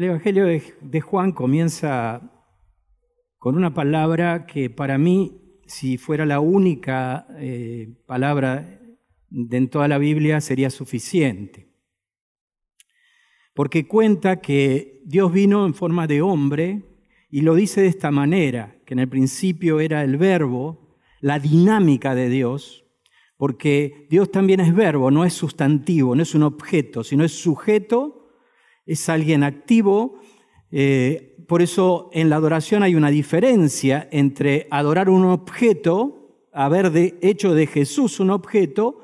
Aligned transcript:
El 0.00 0.06
Evangelio 0.06 0.46
de 0.46 1.00
Juan 1.02 1.32
comienza 1.32 2.22
con 3.36 3.54
una 3.54 3.74
palabra 3.74 4.46
que 4.46 4.70
para 4.70 4.96
mí, 4.96 5.60
si 5.66 5.98
fuera 5.98 6.24
la 6.24 6.40
única 6.40 7.26
eh, 7.38 7.98
palabra 8.06 8.80
en 9.30 9.68
toda 9.68 9.88
la 9.88 9.98
Biblia, 9.98 10.40
sería 10.40 10.70
suficiente. 10.70 11.74
Porque 13.52 13.86
cuenta 13.86 14.40
que 14.40 15.02
Dios 15.04 15.34
vino 15.34 15.66
en 15.66 15.74
forma 15.74 16.06
de 16.06 16.22
hombre 16.22 16.82
y 17.28 17.42
lo 17.42 17.54
dice 17.54 17.82
de 17.82 17.88
esta 17.88 18.10
manera, 18.10 18.78
que 18.86 18.94
en 18.94 19.00
el 19.00 19.08
principio 19.10 19.80
era 19.80 20.02
el 20.02 20.16
verbo, 20.16 20.96
la 21.20 21.38
dinámica 21.38 22.14
de 22.14 22.30
Dios, 22.30 22.86
porque 23.36 24.06
Dios 24.08 24.32
también 24.32 24.60
es 24.60 24.74
verbo, 24.74 25.10
no 25.10 25.26
es 25.26 25.34
sustantivo, 25.34 26.16
no 26.16 26.22
es 26.22 26.34
un 26.34 26.44
objeto, 26.44 27.04
sino 27.04 27.22
es 27.22 27.32
sujeto 27.32 28.19
es 28.86 29.08
alguien 29.08 29.42
activo. 29.42 30.20
Eh, 30.70 31.36
por 31.48 31.62
eso 31.62 32.10
en 32.12 32.30
la 32.30 32.36
adoración 32.36 32.82
hay 32.82 32.94
una 32.94 33.10
diferencia 33.10 34.08
entre 34.12 34.68
adorar 34.70 35.10
un 35.10 35.24
objeto, 35.24 36.46
haber 36.52 37.18
hecho 37.22 37.54
de 37.54 37.66
Jesús 37.66 38.20
un 38.20 38.30
objeto, 38.30 39.00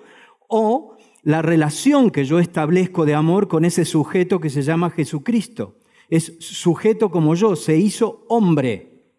o 0.48 0.97
la 1.23 1.42
relación 1.42 2.10
que 2.10 2.24
yo 2.24 2.38
establezco 2.38 3.05
de 3.05 3.14
amor 3.14 3.48
con 3.48 3.64
ese 3.64 3.84
sujeto 3.84 4.38
que 4.38 4.50
se 4.50 4.62
llama 4.62 4.91
Jesucristo. 4.91 5.80
Es 6.08 6.36
sujeto 6.38 7.11
como 7.11 7.34
yo, 7.34 7.56
se 7.56 7.77
hizo 7.77 8.24
hombre, 8.28 9.12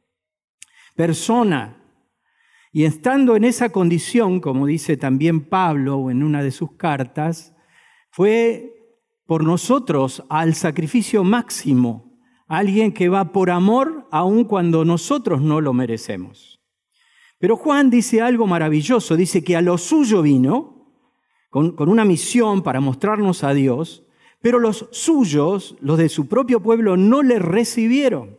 persona. 0.95 1.83
Y 2.71 2.85
estando 2.85 3.35
en 3.35 3.43
esa 3.43 3.71
condición, 3.71 4.39
como 4.39 4.67
dice 4.67 4.95
también 4.95 5.49
Pablo 5.49 6.09
en 6.09 6.23
una 6.23 6.43
de 6.43 6.51
sus 6.51 6.77
cartas, 6.77 7.53
fue 8.09 8.76
por 9.27 9.43
nosotros 9.43 10.23
al 10.29 10.55
sacrificio 10.55 11.23
máximo, 11.23 12.17
alguien 12.47 12.93
que 12.93 13.09
va 13.09 13.33
por 13.33 13.51
amor 13.51 14.07
aun 14.09 14.45
cuando 14.45 14.85
nosotros 14.85 15.41
no 15.41 15.59
lo 15.61 15.73
merecemos. 15.73 16.61
Pero 17.37 17.57
Juan 17.57 17.89
dice 17.89 18.21
algo 18.21 18.47
maravilloso, 18.47 19.15
dice 19.15 19.43
que 19.43 19.55
a 19.55 19.61
lo 19.61 19.77
suyo 19.77 20.21
vino, 20.21 20.93
con, 21.49 21.73
con 21.73 21.89
una 21.89 22.05
misión 22.05 22.63
para 22.63 22.79
mostrarnos 22.79 23.43
a 23.43 23.53
Dios, 23.53 24.05
pero 24.41 24.59
los 24.59 24.87
suyos, 24.91 25.75
los 25.81 25.97
de 25.97 26.09
su 26.09 26.27
propio 26.27 26.61
pueblo, 26.61 26.95
no 26.95 27.21
le 27.21 27.37
recibieron. 27.37 28.37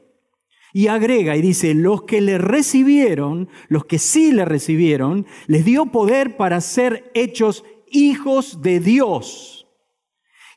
Y 0.73 0.87
agrega 0.87 1.37
y 1.37 1.43
dice, 1.43 1.75
los 1.75 2.03
que 2.03 2.21
le 2.21 2.39
recibieron, 2.39 3.49
los 3.69 3.85
que 3.85 3.99
sí 3.99 4.33
le 4.33 4.45
recibieron, 4.45 5.27
les 5.47 5.65
dio 5.65 5.87
poder 5.87 6.37
para 6.37 6.61
ser 6.61 7.11
hechos 7.15 7.65
hijos 7.91 8.63
de 8.63 8.81
Dios 8.81 9.58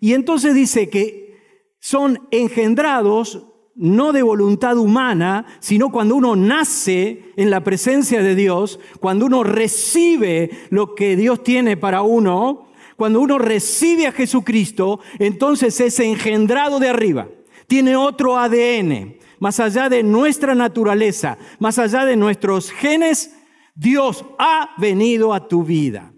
y 0.02 0.14
entonces 0.14 0.56
dice 0.56 0.90
que 0.90 1.38
son 1.80 2.28
engendrados 2.32 3.48
no 3.76 4.12
de 4.12 4.24
voluntad 4.24 4.78
humana, 4.78 5.46
sino 5.60 5.92
cuando 5.92 6.16
uno 6.16 6.36
nace 6.36 7.32
en 7.38 7.50
la 7.50 7.64
presencia 7.64 8.22
de 8.22 8.36
Dios, 8.36 8.80
cuando 9.00 9.28
uno 9.28 9.44
recibe 9.44 10.50
lo 10.72 10.96
que 10.96 11.16
Dios 11.16 11.44
tiene 11.44 11.78
para 11.78 12.02
uno, 12.02 12.68
cuando 12.98 13.22
uno 13.22 13.38
recibe 13.38 14.08
a 14.08 14.12
Jesucristo, 14.12 15.00
entonces 15.20 15.80
es 15.80 16.00
engendrado 16.00 16.80
de 16.80 16.90
arriba. 16.90 17.30
Tiene 17.68 17.96
otro 17.96 18.38
ADN, 18.38 19.18
más 19.40 19.60
allá 19.60 19.88
de 19.88 20.04
nuestra 20.04 20.56
naturaleza, 20.56 21.38
más 21.60 21.78
allá 21.80 22.06
de 22.06 22.18
nuestros 22.18 22.72
genes, 22.72 23.36
Dios 23.76 24.26
ha 24.38 24.72
venido 24.78 25.34
a 25.34 25.48
tu 25.48 25.64
vida. 25.64 26.12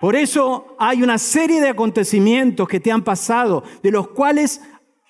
Por 0.00 0.14
eso 0.14 0.76
hay 0.78 1.02
una 1.02 1.18
serie 1.18 1.60
de 1.60 1.70
acontecimientos 1.70 2.68
que 2.68 2.80
te 2.80 2.92
han 2.92 3.02
pasado, 3.02 3.64
de 3.82 3.90
los 3.90 4.08
cuales 4.08 4.60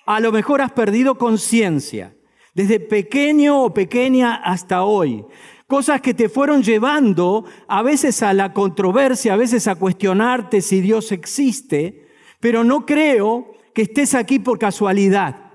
a 0.05 0.19
lo 0.19 0.31
mejor 0.31 0.61
has 0.61 0.71
perdido 0.71 1.17
conciencia, 1.17 2.15
desde 2.53 2.79
pequeño 2.79 3.63
o 3.63 3.73
pequeña 3.73 4.35
hasta 4.35 4.83
hoy. 4.83 5.25
Cosas 5.67 5.99
que 5.99 6.13
te 6.13 6.29
fueron 6.29 6.63
llevando 6.63 7.43
a 7.67 7.83
veces 7.83 8.23
a 8.23 8.33
la 8.33 8.53
controversia, 8.53 9.33
a 9.33 9.37
veces 9.37 9.67
a 9.67 9.75
cuestionarte 9.75 10.61
si 10.61 10.79
Dios 10.79 11.11
existe, 11.11 12.07
pero 12.39 12.63
no 12.63 12.85
creo 12.85 13.51
que 13.73 13.81
estés 13.81 14.15
aquí 14.15 14.39
por 14.39 14.57
casualidad. 14.57 15.47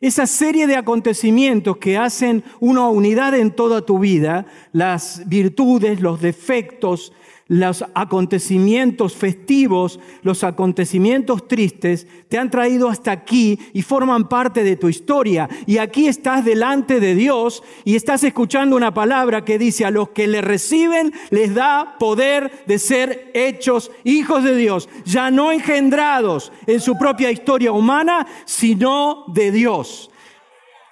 Esa 0.00 0.26
serie 0.26 0.66
de 0.66 0.76
acontecimientos 0.76 1.76
que 1.76 1.98
hacen 1.98 2.44
una 2.60 2.88
unidad 2.88 3.34
en 3.34 3.50
toda 3.50 3.84
tu 3.84 3.98
vida, 3.98 4.46
las 4.72 5.28
virtudes, 5.28 6.00
los 6.00 6.20
defectos, 6.20 7.12
los 7.48 7.82
acontecimientos 7.94 9.14
festivos, 9.14 9.98
los 10.22 10.44
acontecimientos 10.44 11.48
tristes, 11.48 12.06
te 12.28 12.38
han 12.38 12.50
traído 12.50 12.88
hasta 12.88 13.10
aquí 13.10 13.58
y 13.72 13.80
forman 13.80 14.28
parte 14.28 14.62
de 14.62 14.76
tu 14.76 14.88
historia. 14.88 15.48
Y 15.66 15.78
aquí 15.78 16.06
estás 16.06 16.44
delante 16.44 17.00
de 17.00 17.14
Dios 17.14 17.62
y 17.84 17.96
estás 17.96 18.22
escuchando 18.22 18.76
una 18.76 18.92
palabra 18.92 19.44
que 19.46 19.58
dice, 19.58 19.86
a 19.86 19.90
los 19.90 20.10
que 20.10 20.26
le 20.26 20.42
reciben 20.42 21.12
les 21.30 21.54
da 21.54 21.96
poder 21.98 22.64
de 22.66 22.78
ser 22.78 23.30
hechos 23.32 23.90
hijos 24.04 24.44
de 24.44 24.54
Dios, 24.54 24.88
ya 25.06 25.30
no 25.30 25.50
engendrados 25.50 26.52
en 26.66 26.80
su 26.80 26.98
propia 26.98 27.30
historia 27.30 27.72
humana, 27.72 28.26
sino 28.44 29.24
de 29.28 29.50
Dios. 29.50 30.10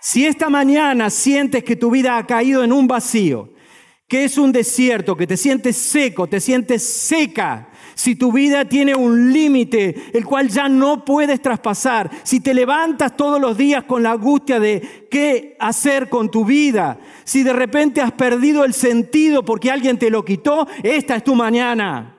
Si 0.00 0.24
esta 0.24 0.48
mañana 0.48 1.10
sientes 1.10 1.64
que 1.64 1.76
tu 1.76 1.90
vida 1.90 2.16
ha 2.16 2.26
caído 2.26 2.64
en 2.64 2.72
un 2.72 2.86
vacío, 2.86 3.50
que 4.08 4.24
es 4.24 4.38
un 4.38 4.52
desierto, 4.52 5.16
que 5.16 5.26
te 5.26 5.36
sientes 5.36 5.76
seco, 5.76 6.28
te 6.28 6.40
sientes 6.40 6.86
seca, 6.86 7.70
si 7.94 8.14
tu 8.14 8.30
vida 8.30 8.66
tiene 8.66 8.94
un 8.94 9.32
límite 9.32 10.10
el 10.12 10.24
cual 10.24 10.48
ya 10.48 10.68
no 10.68 11.04
puedes 11.04 11.40
traspasar, 11.40 12.10
si 12.22 12.40
te 12.40 12.54
levantas 12.54 13.16
todos 13.16 13.40
los 13.40 13.56
días 13.56 13.84
con 13.84 14.02
la 14.02 14.12
angustia 14.12 14.60
de 14.60 15.08
qué 15.10 15.56
hacer 15.58 16.08
con 16.08 16.30
tu 16.30 16.44
vida, 16.44 17.00
si 17.24 17.42
de 17.42 17.52
repente 17.52 18.00
has 18.00 18.12
perdido 18.12 18.64
el 18.64 18.74
sentido 18.74 19.44
porque 19.44 19.70
alguien 19.70 19.98
te 19.98 20.10
lo 20.10 20.24
quitó, 20.24 20.68
esta 20.82 21.16
es 21.16 21.24
tu 21.24 21.34
mañana. 21.34 22.12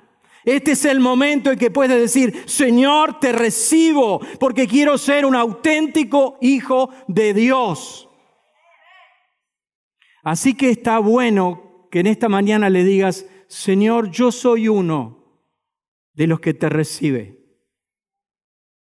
Este 0.43 0.71
es 0.71 0.85
el 0.85 0.99
momento 0.99 1.51
en 1.51 1.59
que 1.59 1.71
puedes 1.71 1.99
decir, 1.99 2.43
Señor, 2.45 3.19
te 3.19 3.33
recibo 3.33 4.21
porque 4.39 4.65
quiero 4.65 4.97
ser 4.97 5.25
un 5.25 5.35
auténtico 5.35 6.37
hijo 6.41 6.89
de 7.07 7.33
Dios. 7.33 8.09
Así 10.23 10.53
que 10.53 10.69
está 10.69 10.99
bueno 10.99 11.66
que 11.89 11.99
en 11.99 12.07
esta 12.07 12.29
mañana 12.29 12.69
le 12.69 12.83
digas, 12.83 13.27
Señor, 13.47 14.11
yo 14.11 14.31
soy 14.31 14.67
uno 14.67 15.17
de 16.13 16.27
los 16.27 16.39
que 16.39 16.53
te 16.53 16.69
recibe. 16.69 17.37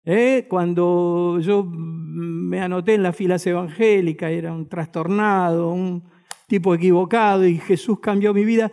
¿Eh? 0.04 0.46
Cuando 0.48 1.40
yo 1.40 1.64
me 1.66 2.62
anoté 2.62 2.94
en 2.94 3.04
las 3.04 3.16
filas 3.16 3.46
evangélicas, 3.48 4.32
era 4.32 4.54
un 4.54 4.70
trastornado, 4.70 5.72
un 5.72 6.04
tipo 6.48 6.76
equivocado 6.76 7.48
y 7.48 7.58
Jesús 7.58 8.00
cambió 8.00 8.34
mi 8.34 8.46
vida, 8.46 8.72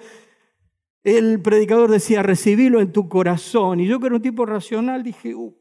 el 1.03 1.41
predicador 1.41 1.91
decía, 1.91 2.23
recibilo 2.23 2.81
en 2.81 2.93
tu 2.93 3.09
corazón. 3.09 3.81
Y 3.81 3.87
yo 3.87 3.99
que 3.99 4.07
era 4.07 4.17
un 4.17 4.23
tipo 4.23 4.47
racional 4.47 5.03
dije, 5.03 5.35
uh, 5.35 5.57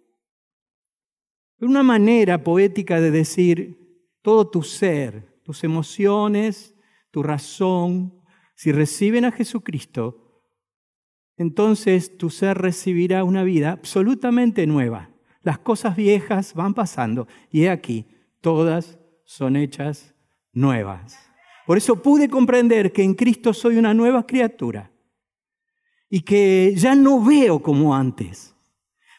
una 1.61 1.83
manera 1.83 2.43
poética 2.43 2.99
de 2.99 3.11
decir 3.11 3.77
todo 4.21 4.49
tu 4.49 4.63
ser, 4.63 5.39
tus 5.43 5.63
emociones, 5.63 6.75
tu 7.11 7.23
razón, 7.23 8.20
si 8.61 8.71
reciben 8.71 9.25
a 9.25 9.31
Jesucristo, 9.31 10.43
entonces 11.35 12.15
tu 12.19 12.29
ser 12.29 12.59
recibirá 12.59 13.23
una 13.23 13.41
vida 13.41 13.71
absolutamente 13.71 14.67
nueva. 14.67 15.09
Las 15.41 15.57
cosas 15.57 15.95
viejas 15.95 16.53
van 16.53 16.75
pasando 16.75 17.27
y 17.49 17.63
he 17.63 17.71
aquí, 17.71 18.05
todas 18.39 18.99
son 19.25 19.55
hechas 19.55 20.13
nuevas. 20.53 21.17
Por 21.65 21.79
eso 21.79 22.03
pude 22.03 22.29
comprender 22.29 22.91
que 22.91 23.01
en 23.01 23.15
Cristo 23.15 23.51
soy 23.51 23.77
una 23.77 23.95
nueva 23.95 24.27
criatura 24.27 24.91
y 26.07 26.21
que 26.21 26.75
ya 26.77 26.93
no 26.93 27.25
veo 27.25 27.63
como 27.63 27.95
antes. 27.95 28.55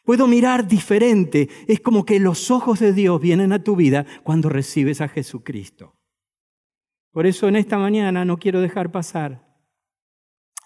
Puedo 0.04 0.28
mirar 0.28 0.68
diferente. 0.68 1.48
Es 1.66 1.80
como 1.80 2.04
que 2.04 2.20
los 2.20 2.52
ojos 2.52 2.78
de 2.78 2.92
Dios 2.92 3.20
vienen 3.20 3.52
a 3.52 3.64
tu 3.64 3.74
vida 3.74 4.06
cuando 4.22 4.48
recibes 4.48 5.00
a 5.00 5.08
Jesucristo. 5.08 5.96
Por 7.12 7.26
eso 7.26 7.46
en 7.46 7.56
esta 7.56 7.78
mañana 7.78 8.24
no 8.24 8.38
quiero 8.38 8.60
dejar 8.60 8.90
pasar 8.90 9.46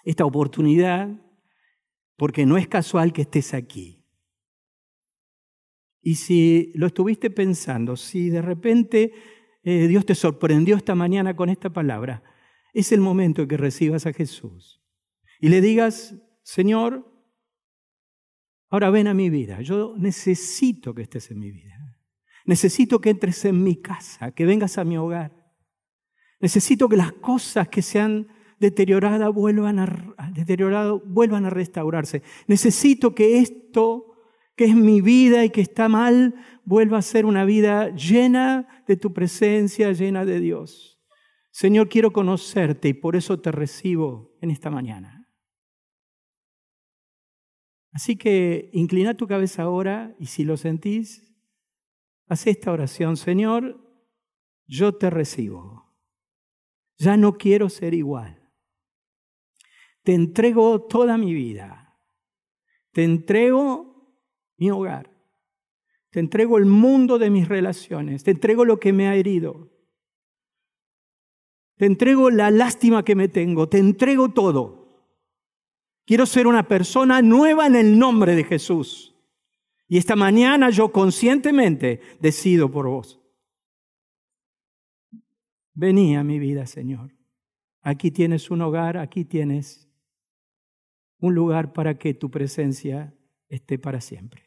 esta 0.03 0.25
oportunidad, 0.25 1.09
porque 2.15 2.45
no 2.45 2.57
es 2.57 2.67
casual 2.67 3.13
que 3.13 3.23
estés 3.23 3.53
aquí. 3.53 4.05
Y 6.01 6.15
si 6.15 6.71
lo 6.75 6.87
estuviste 6.87 7.29
pensando, 7.29 7.97
si 7.97 8.29
de 8.29 8.41
repente 8.41 9.13
eh, 9.63 9.87
Dios 9.87 10.05
te 10.05 10.15
sorprendió 10.15 10.77
esta 10.77 10.95
mañana 10.95 11.35
con 11.35 11.49
esta 11.49 11.69
palabra, 11.69 12.23
es 12.73 12.93
el 12.93 13.01
momento 13.01 13.41
en 13.41 13.49
que 13.49 13.57
recibas 13.57 14.05
a 14.05 14.13
Jesús 14.13 14.81
y 15.41 15.49
le 15.49 15.59
digas, 15.59 16.15
Señor, 16.43 17.05
ahora 18.69 18.89
ven 18.89 19.07
a 19.07 19.13
mi 19.13 19.29
vida, 19.29 19.61
yo 19.61 19.95
necesito 19.97 20.95
que 20.95 21.01
estés 21.01 21.29
en 21.31 21.39
mi 21.39 21.51
vida. 21.51 21.75
Necesito 22.45 23.01
que 23.01 23.09
entres 23.09 23.43
en 23.43 23.61
mi 23.61 23.81
casa, 23.81 24.31
que 24.31 24.45
vengas 24.45 24.77
a 24.77 24.85
mi 24.85 24.97
hogar. 24.97 25.36
Necesito 26.39 26.87
que 26.87 26.97
las 26.97 27.13
cosas 27.13 27.67
que 27.67 27.81
se 27.81 27.99
han 27.99 28.27
deteriorado 28.59 29.31
vuelvan 29.33 29.79
a, 29.79 30.31
deteriorado 30.33 31.01
vuelvan 31.05 31.45
a 31.45 31.49
restaurarse. 31.49 32.23
Necesito 32.47 33.13
que 33.13 33.39
esto 33.39 34.17
que 34.57 34.65
es 34.65 34.75
mi 34.75 35.01
vida 35.01 35.45
y 35.45 35.51
que 35.51 35.61
está 35.61 35.87
mal, 35.87 36.33
vuelva 36.65 36.97
a 36.97 37.03
ser 37.03 37.27
una 37.27 37.45
vida 37.45 37.93
llena 37.95 38.83
de 38.87 38.97
tu 38.97 39.13
presencia, 39.13 39.91
llena 39.91 40.25
de 40.25 40.39
Dios. 40.39 40.99
Señor, 41.51 41.89
quiero 41.89 42.11
conocerte 42.11 42.89
y 42.89 42.93
por 42.93 43.15
eso 43.15 43.39
te 43.39 43.51
recibo 43.51 44.35
en 44.41 44.49
esta 44.49 44.71
mañana. 44.71 45.27
Así 47.91 48.15
que 48.15 48.71
inclina 48.73 49.15
tu 49.15 49.27
cabeza 49.27 49.61
ahora 49.61 50.15
y 50.19 50.25
si 50.25 50.43
lo 50.43 50.57
sentís, 50.57 51.35
haz 52.27 52.47
esta 52.47 52.71
oración. 52.71 53.15
Señor, 53.15 53.79
yo 54.65 54.95
te 54.95 55.11
recibo. 55.11 55.86
Ya 56.97 57.17
no 57.17 57.37
quiero 57.37 57.69
ser 57.69 57.93
igual. 57.93 58.37
Te 60.03 60.13
entrego 60.13 60.81
toda 60.81 61.17
mi 61.17 61.33
vida. 61.33 61.99
Te 62.91 63.03
entrego 63.03 64.15
mi 64.57 64.71
hogar. 64.71 65.11
Te 66.09 66.19
entrego 66.19 66.57
el 66.57 66.65
mundo 66.65 67.19
de 67.19 67.29
mis 67.29 67.47
relaciones. 67.47 68.23
Te 68.23 68.31
entrego 68.31 68.65
lo 68.65 68.79
que 68.79 68.93
me 68.93 69.07
ha 69.07 69.15
herido. 69.15 69.69
Te 71.75 71.85
entrego 71.85 72.31
la 72.31 72.49
lástima 72.49 73.03
que 73.03 73.15
me 73.15 73.27
tengo. 73.27 73.69
Te 73.69 73.77
entrego 73.77 74.29
todo. 74.29 74.87
Quiero 76.05 76.25
ser 76.25 76.47
una 76.47 76.67
persona 76.67 77.21
nueva 77.21 77.67
en 77.67 77.75
el 77.75 77.99
nombre 77.99 78.35
de 78.35 78.45
Jesús. 78.45 79.13
Y 79.87 79.97
esta 79.97 80.15
mañana 80.15 80.69
yo 80.69 80.91
conscientemente 80.91 82.01
decido 82.19 82.71
por 82.71 82.87
vos. 82.87 83.21
Vení 85.79 86.15
a 86.15 86.23
mi 86.23 86.39
vida, 86.39 86.65
Señor. 86.65 87.15
Aquí 87.83 88.09
tienes 88.09 88.49
un 88.49 88.63
hogar, 88.63 88.97
aquí 88.97 89.25
tienes 89.25 89.87
un 91.19 91.35
lugar 91.35 91.71
para 91.71 91.99
que 91.99 92.15
tu 92.15 92.31
presencia 92.31 93.15
esté 93.47 93.77
para 93.77 94.01
siempre. 94.01 94.41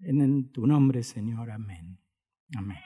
En 0.00 0.52
tu 0.52 0.66
nombre, 0.66 1.02
Señor. 1.02 1.50
Amén. 1.50 1.98
Amén. 2.58 2.76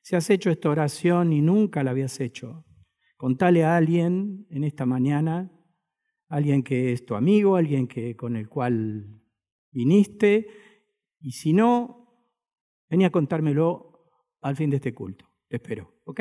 Si 0.00 0.16
has 0.16 0.30
hecho 0.30 0.48
esta 0.48 0.70
oración 0.70 1.34
y 1.34 1.42
nunca 1.42 1.84
la 1.84 1.90
habías 1.90 2.18
hecho, 2.18 2.64
contale 3.18 3.62
a 3.62 3.76
alguien 3.76 4.46
en 4.48 4.64
esta 4.64 4.86
mañana, 4.86 5.52
alguien 6.28 6.62
que 6.62 6.92
es 6.92 7.04
tu 7.04 7.14
amigo, 7.14 7.56
alguien 7.56 7.86
que, 7.86 8.16
con 8.16 8.36
el 8.36 8.48
cual 8.48 9.20
viniste, 9.70 10.46
y 11.20 11.32
si 11.32 11.52
no, 11.52 12.24
venía 12.88 13.08
a 13.08 13.10
contármelo 13.10 13.89
al 14.40 14.56
fin 14.56 14.70
de 14.70 14.76
este 14.76 14.94
culto. 14.94 15.28
Espero, 15.48 15.92
¿ok? 16.04 16.20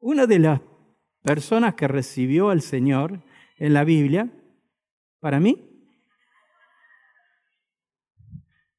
Una 0.00 0.26
de 0.26 0.38
las 0.38 0.60
personas 1.22 1.74
que 1.74 1.88
recibió 1.88 2.50
al 2.50 2.62
Señor 2.62 3.22
en 3.56 3.74
la 3.74 3.84
Biblia, 3.84 4.30
para 5.20 5.40
mí, 5.40 5.68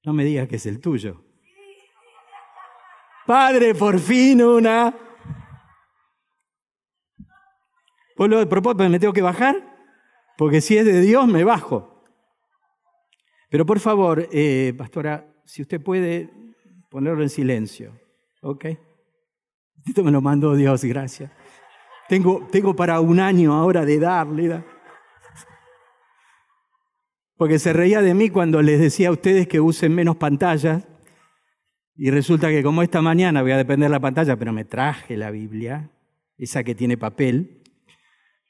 No 0.03 0.13
me 0.13 0.23
digas 0.23 0.47
que 0.47 0.55
es 0.55 0.65
el 0.65 0.79
tuyo. 0.79 1.23
Padre, 3.25 3.75
por 3.75 3.99
fin 3.99 4.41
una. 4.41 4.95
Pues 8.15 8.29
lo 8.29 8.39
de 8.39 8.47
propósito, 8.47 8.89
¿me 8.89 8.99
tengo 8.99 9.13
que 9.13 9.21
bajar? 9.21 9.55
Porque 10.37 10.61
si 10.61 10.77
es 10.77 10.85
de 10.85 11.01
Dios, 11.01 11.27
me 11.27 11.43
bajo. 11.43 12.03
Pero 13.49 13.65
por 13.65 13.79
favor, 13.79 14.27
eh, 14.31 14.73
pastora, 14.77 15.31
si 15.45 15.61
usted 15.61 15.81
puede 15.81 16.29
ponerlo 16.89 17.21
en 17.21 17.29
silencio, 17.29 17.93
¿ok? 18.41 18.65
Esto 19.85 20.03
me 20.03 20.11
lo 20.11 20.21
mandó 20.21 20.55
Dios, 20.55 20.83
gracias. 20.83 21.31
Tengo, 22.07 22.47
tengo 22.51 22.75
para 22.75 22.99
un 22.99 23.19
año 23.19 23.53
ahora 23.53 23.85
de 23.85 23.99
darle 23.99 24.63
porque 27.39 27.57
se 27.57 27.71
reía 27.71 28.01
de 28.01 28.13
mí 28.13 28.29
cuando 28.29 28.61
les 28.61 28.81
decía 28.81 29.07
a 29.07 29.11
ustedes 29.13 29.47
que 29.47 29.61
usen 29.61 29.95
menos 29.95 30.17
pantallas. 30.17 30.85
Y 31.95 32.11
resulta 32.11 32.49
que 32.49 32.61
como 32.61 32.83
esta 32.83 33.01
mañana 33.01 33.41
voy 33.41 33.51
a 33.51 33.57
depender 33.57 33.87
de 33.87 33.93
la 33.93 34.01
pantalla, 34.01 34.35
pero 34.35 34.51
me 34.51 34.65
traje 34.65 35.15
la 35.15 35.31
Biblia, 35.31 35.89
esa 36.37 36.65
que 36.65 36.75
tiene 36.75 36.97
papel, 36.97 37.63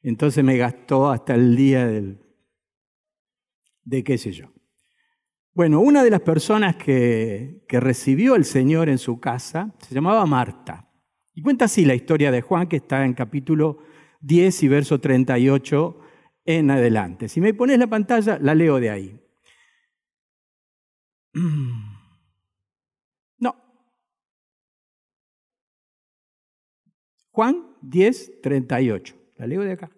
entonces 0.01 0.43
me 0.43 0.57
gastó 0.57 1.11
hasta 1.11 1.35
el 1.35 1.55
día 1.55 1.85
del, 1.85 2.19
de 3.83 4.03
qué 4.03 4.17
sé 4.17 4.31
yo. 4.31 4.51
Bueno, 5.59 5.81
una 5.81 6.05
de 6.05 6.09
las 6.09 6.21
personas 6.21 6.77
que, 6.77 7.65
que 7.67 7.81
recibió 7.81 8.35
al 8.35 8.45
Señor 8.45 8.87
en 8.87 8.97
su 8.97 9.19
casa 9.19 9.75
se 9.79 9.93
llamaba 9.93 10.25
Marta. 10.25 10.89
Y 11.33 11.41
cuenta 11.41 11.65
así 11.65 11.83
la 11.83 11.95
historia 11.95 12.31
de 12.31 12.41
Juan, 12.41 12.69
que 12.69 12.77
está 12.77 13.03
en 13.03 13.13
capítulo 13.13 13.79
10 14.21 14.63
y 14.63 14.67
verso 14.69 15.01
38 15.01 15.99
en 16.45 16.71
adelante. 16.71 17.27
Si 17.27 17.41
me 17.41 17.53
pones 17.53 17.77
la 17.77 17.87
pantalla, 17.87 18.39
la 18.39 18.55
leo 18.55 18.79
de 18.79 18.89
ahí. 18.89 19.21
No. 23.37 23.53
Juan 27.31 27.75
10, 27.81 28.39
38. 28.41 29.13
La 29.35 29.45
leo 29.45 29.63
de 29.63 29.73
acá. 29.73 29.91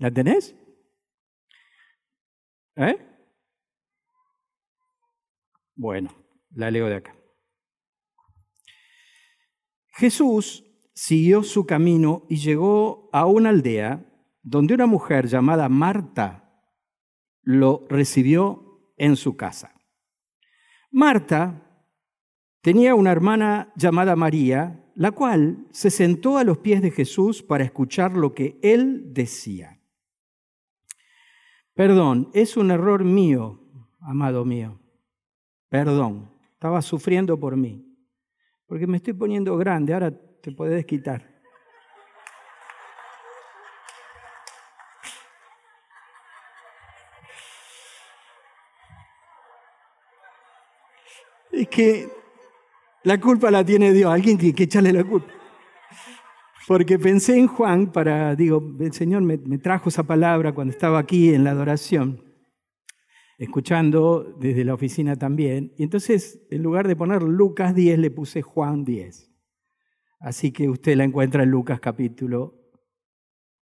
¿La 0.00 0.10
tenés? 0.10 0.56
¿Eh? 2.76 2.96
Bueno, 5.74 6.10
la 6.52 6.70
leo 6.70 6.86
de 6.86 6.96
acá. 6.96 7.14
Jesús 9.88 10.64
siguió 10.94 11.42
su 11.42 11.66
camino 11.66 12.24
y 12.30 12.36
llegó 12.36 13.10
a 13.12 13.26
una 13.26 13.50
aldea 13.50 14.02
donde 14.42 14.72
una 14.72 14.86
mujer 14.86 15.26
llamada 15.26 15.68
Marta 15.68 16.64
lo 17.42 17.86
recibió 17.90 18.94
en 18.96 19.16
su 19.16 19.36
casa. 19.36 19.74
Marta 20.90 21.86
tenía 22.62 22.94
una 22.94 23.12
hermana 23.12 23.70
llamada 23.76 24.16
María, 24.16 24.90
la 24.94 25.10
cual 25.10 25.66
se 25.72 25.90
sentó 25.90 26.38
a 26.38 26.44
los 26.44 26.56
pies 26.56 26.80
de 26.80 26.90
Jesús 26.90 27.42
para 27.42 27.64
escuchar 27.64 28.12
lo 28.12 28.32
que 28.32 28.58
él 28.62 29.12
decía. 29.12 29.79
Perdón, 31.74 32.30
es 32.34 32.56
un 32.56 32.70
error 32.70 33.04
mío, 33.04 33.60
amado 34.00 34.44
mío. 34.44 34.78
Perdón, 35.68 36.30
estaba 36.52 36.82
sufriendo 36.82 37.38
por 37.38 37.56
mí, 37.56 37.86
porque 38.66 38.86
me 38.86 38.96
estoy 38.96 39.14
poniendo 39.14 39.56
grande, 39.56 39.94
ahora 39.94 40.12
te 40.42 40.52
puedes 40.52 40.84
quitar. 40.84 41.30
Es 51.52 51.68
que 51.68 52.08
la 53.04 53.20
culpa 53.20 53.50
la 53.50 53.64
tiene 53.64 53.92
Dios, 53.92 54.12
alguien 54.12 54.38
tiene 54.38 54.54
que 54.54 54.64
echarle 54.64 54.92
la 54.92 55.04
culpa. 55.04 55.39
Porque 56.66 56.98
pensé 56.98 57.38
en 57.38 57.46
Juan 57.46 57.90
para, 57.90 58.34
digo, 58.36 58.76
el 58.78 58.92
Señor 58.92 59.22
me, 59.22 59.38
trajo 59.58 59.88
esa 59.88 60.02
palabra 60.02 60.52
cuando 60.52 60.72
estaba 60.72 60.98
aquí 60.98 61.34
en 61.34 61.44
la 61.44 61.52
adoración, 61.52 62.22
escuchando 63.38 64.36
desde 64.38 64.64
la 64.64 64.74
oficina 64.74 65.16
también. 65.16 65.72
Y 65.76 65.82
entonces, 65.82 66.46
en 66.50 66.62
lugar 66.62 66.86
de 66.86 66.96
poner 66.96 67.22
Lucas 67.22 67.74
10, 67.74 67.98
le 67.98 68.10
puse 68.10 68.42
Juan 68.42 68.84
10. 68.84 69.30
Así 70.20 70.52
que 70.52 70.68
usted 70.68 70.96
la 70.96 71.04
encuentra 71.04 71.42
en 71.42 71.50
Lucas 71.50 71.80
capítulo 71.80 72.60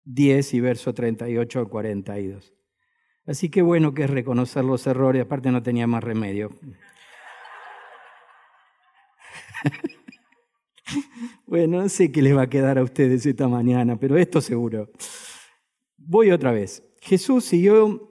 10 0.06 0.54
y 0.54 0.60
verso 0.62 0.94
38 0.94 1.60
al 1.60 1.68
42. 1.68 2.54
Así 3.26 3.50
que 3.50 3.62
bueno 3.62 3.94
que 3.94 4.04
es 4.04 4.10
reconocer 4.10 4.64
los 4.64 4.86
errores, 4.86 5.24
aparte 5.24 5.52
no 5.52 5.64
tenía 5.64 5.88
más 5.88 6.04
remedio. 6.04 6.52
bueno, 11.46 11.82
no 11.82 11.90
sé 11.90 12.12
qué 12.12 12.22
les 12.22 12.36
va 12.36 12.44
a 12.44 12.50
quedar 12.50 12.78
a 12.78 12.84
ustedes 12.84 13.26
esta 13.26 13.48
mañana, 13.48 13.98
pero 14.00 14.18
esto 14.18 14.42
seguro. 14.42 14.90
Voy 15.98 16.32
otra 16.32 16.52
vez. 16.52 16.84
Jesús 17.02 17.46
siguió 17.46 18.10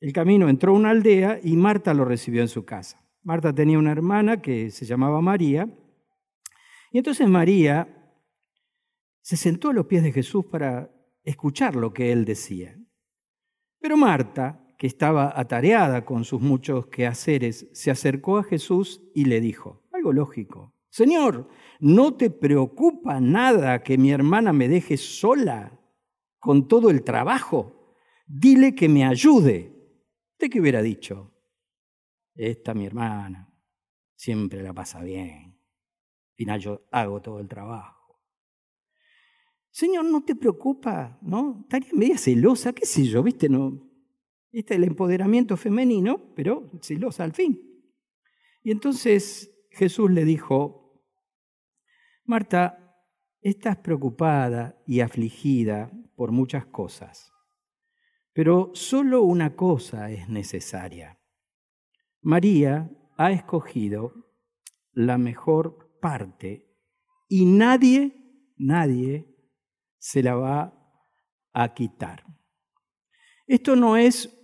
el 0.00 0.12
camino, 0.12 0.48
entró 0.48 0.72
a 0.72 0.76
una 0.76 0.90
aldea 0.90 1.40
y 1.42 1.56
Marta 1.56 1.94
lo 1.94 2.04
recibió 2.04 2.42
en 2.42 2.48
su 2.48 2.64
casa. 2.64 3.02
Marta 3.22 3.54
tenía 3.54 3.78
una 3.78 3.92
hermana 3.92 4.42
que 4.42 4.70
se 4.70 4.84
llamaba 4.84 5.20
María 5.20 5.68
y 6.92 6.98
entonces 6.98 7.26
María 7.26 7.88
se 9.22 9.36
sentó 9.36 9.70
a 9.70 9.72
los 9.72 9.86
pies 9.86 10.02
de 10.02 10.12
Jesús 10.12 10.44
para 10.44 10.90
escuchar 11.22 11.74
lo 11.74 11.94
que 11.94 12.12
él 12.12 12.26
decía. 12.26 12.78
Pero 13.80 13.96
Marta, 13.96 14.74
que 14.78 14.86
estaba 14.86 15.32
atareada 15.34 16.04
con 16.04 16.24
sus 16.24 16.42
muchos 16.42 16.86
quehaceres, 16.88 17.68
se 17.72 17.90
acercó 17.90 18.36
a 18.36 18.44
Jesús 18.44 19.02
y 19.14 19.24
le 19.24 19.40
dijo, 19.40 19.82
algo 19.92 20.12
lógico, 20.12 20.73
Señor, 20.94 21.48
¿no 21.80 22.14
te 22.14 22.30
preocupa 22.30 23.20
nada 23.20 23.82
que 23.82 23.98
mi 23.98 24.12
hermana 24.12 24.52
me 24.52 24.68
deje 24.68 24.96
sola 24.96 25.76
con 26.38 26.68
todo 26.68 26.88
el 26.88 27.02
trabajo? 27.02 27.96
Dile 28.28 28.76
que 28.76 28.88
me 28.88 29.04
ayude. 29.04 29.74
¿De 30.38 30.48
qué 30.48 30.60
hubiera 30.60 30.82
dicho? 30.82 31.34
Esta 32.36 32.74
mi 32.74 32.86
hermana 32.86 33.52
siempre 34.14 34.62
la 34.62 34.72
pasa 34.72 35.02
bien 35.02 35.54
final 36.34 36.60
yo 36.60 36.86
hago 36.90 37.20
todo 37.20 37.40
el 37.40 37.48
trabajo. 37.48 38.20
Señor, 39.70 40.04
no 40.04 40.22
te 40.22 40.36
preocupa, 40.36 41.18
¿no? 41.22 41.60
Estaría 41.62 41.92
media 41.94 42.18
celosa, 42.18 42.72
qué 42.72 42.86
sé 42.86 43.04
yo, 43.04 43.22
¿viste? 43.22 43.48
No, 43.48 43.90
este 44.52 44.74
es 44.74 44.78
el 44.78 44.84
empoderamiento 44.84 45.56
femenino, 45.56 46.32
pero 46.36 46.70
celosa 46.80 47.24
al 47.24 47.32
fin. 47.32 47.60
Y 48.62 48.70
entonces 48.70 49.52
Jesús 49.70 50.10
le 50.10 50.24
dijo, 50.24 50.83
Marta, 52.26 53.04
estás 53.42 53.76
preocupada 53.76 54.82
y 54.86 55.00
afligida 55.00 55.92
por 56.16 56.32
muchas 56.32 56.64
cosas, 56.64 57.30
pero 58.32 58.70
solo 58.72 59.22
una 59.22 59.54
cosa 59.54 60.10
es 60.10 60.30
necesaria. 60.30 61.20
María 62.22 62.90
ha 63.18 63.30
escogido 63.30 64.14
la 64.92 65.18
mejor 65.18 65.98
parte 66.00 66.74
y 67.28 67.44
nadie, 67.44 68.16
nadie 68.56 69.28
se 69.98 70.22
la 70.22 70.34
va 70.36 71.02
a 71.52 71.74
quitar. 71.74 72.24
Esto 73.46 73.76
no 73.76 73.98
es 73.98 74.34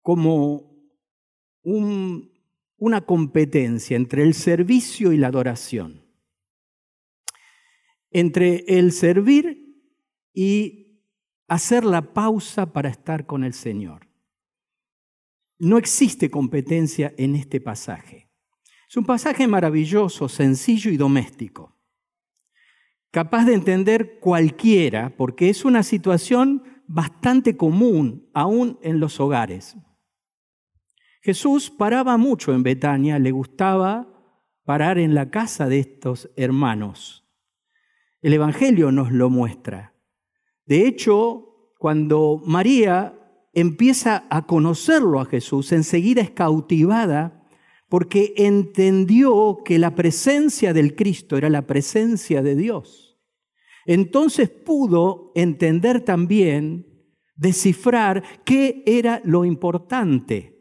como 0.00 0.70
una 2.80 3.02
competencia 3.02 3.96
entre 3.96 4.22
el 4.22 4.34
servicio 4.34 5.12
y 5.12 5.18
la 5.18 5.28
adoración, 5.28 6.02
entre 8.10 8.64
el 8.66 8.90
servir 8.90 9.76
y 10.32 11.04
hacer 11.46 11.84
la 11.84 12.14
pausa 12.14 12.72
para 12.72 12.88
estar 12.88 13.26
con 13.26 13.44
el 13.44 13.52
Señor. 13.52 14.08
No 15.58 15.76
existe 15.76 16.30
competencia 16.30 17.12
en 17.18 17.36
este 17.36 17.60
pasaje. 17.60 18.30
Es 18.88 18.96
un 18.96 19.04
pasaje 19.04 19.46
maravilloso, 19.46 20.28
sencillo 20.28 20.90
y 20.90 20.96
doméstico, 20.96 21.76
capaz 23.10 23.44
de 23.44 23.54
entender 23.54 24.18
cualquiera, 24.20 25.14
porque 25.18 25.50
es 25.50 25.66
una 25.66 25.82
situación 25.82 26.62
bastante 26.86 27.58
común 27.58 28.30
aún 28.32 28.78
en 28.82 29.00
los 29.00 29.20
hogares. 29.20 29.76
Jesús 31.20 31.70
paraba 31.70 32.16
mucho 32.16 32.54
en 32.54 32.62
Betania, 32.62 33.18
le 33.18 33.30
gustaba 33.30 34.08
parar 34.64 34.98
en 34.98 35.14
la 35.14 35.30
casa 35.30 35.68
de 35.68 35.80
estos 35.80 36.30
hermanos. 36.36 37.26
El 38.22 38.32
Evangelio 38.32 38.92
nos 38.92 39.12
lo 39.12 39.30
muestra. 39.30 39.94
De 40.64 40.86
hecho, 40.86 41.72
cuando 41.78 42.40
María 42.44 43.18
empieza 43.52 44.26
a 44.30 44.46
conocerlo 44.46 45.20
a 45.20 45.26
Jesús, 45.26 45.72
enseguida 45.72 46.22
es 46.22 46.30
cautivada 46.30 47.48
porque 47.88 48.34
entendió 48.36 49.62
que 49.64 49.78
la 49.78 49.94
presencia 49.94 50.72
del 50.72 50.94
Cristo 50.94 51.36
era 51.36 51.50
la 51.50 51.66
presencia 51.66 52.42
de 52.42 52.54
Dios. 52.54 53.18
Entonces 53.84 54.48
pudo 54.48 55.32
entender 55.34 56.02
también, 56.02 56.86
descifrar 57.34 58.22
qué 58.44 58.84
era 58.86 59.20
lo 59.24 59.44
importante. 59.44 60.59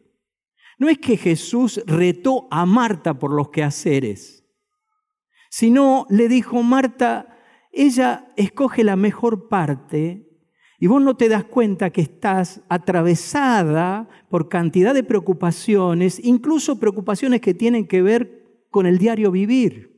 No 0.79 0.87
es 0.87 0.97
que 0.97 1.17
Jesús 1.17 1.83
retó 1.85 2.47
a 2.49 2.65
Marta 2.65 3.19
por 3.19 3.31
los 3.31 3.49
quehaceres, 3.49 4.45
sino 5.49 6.07
le 6.09 6.29
dijo, 6.29 6.63
Marta, 6.63 7.37
ella 7.71 8.31
escoge 8.37 8.83
la 8.85 8.95
mejor 8.95 9.49
parte 9.49 10.25
y 10.79 10.87
vos 10.87 11.01
no 11.01 11.17
te 11.17 11.27
das 11.27 11.43
cuenta 11.43 11.89
que 11.89 11.99
estás 11.99 12.61
atravesada 12.69 14.07
por 14.29 14.47
cantidad 14.47 14.93
de 14.93 15.03
preocupaciones, 15.03 16.23
incluso 16.23 16.79
preocupaciones 16.79 17.41
que 17.41 17.53
tienen 17.53 17.85
que 17.85 18.01
ver 18.01 18.65
con 18.69 18.85
el 18.85 18.97
diario 18.97 19.31
vivir. 19.31 19.89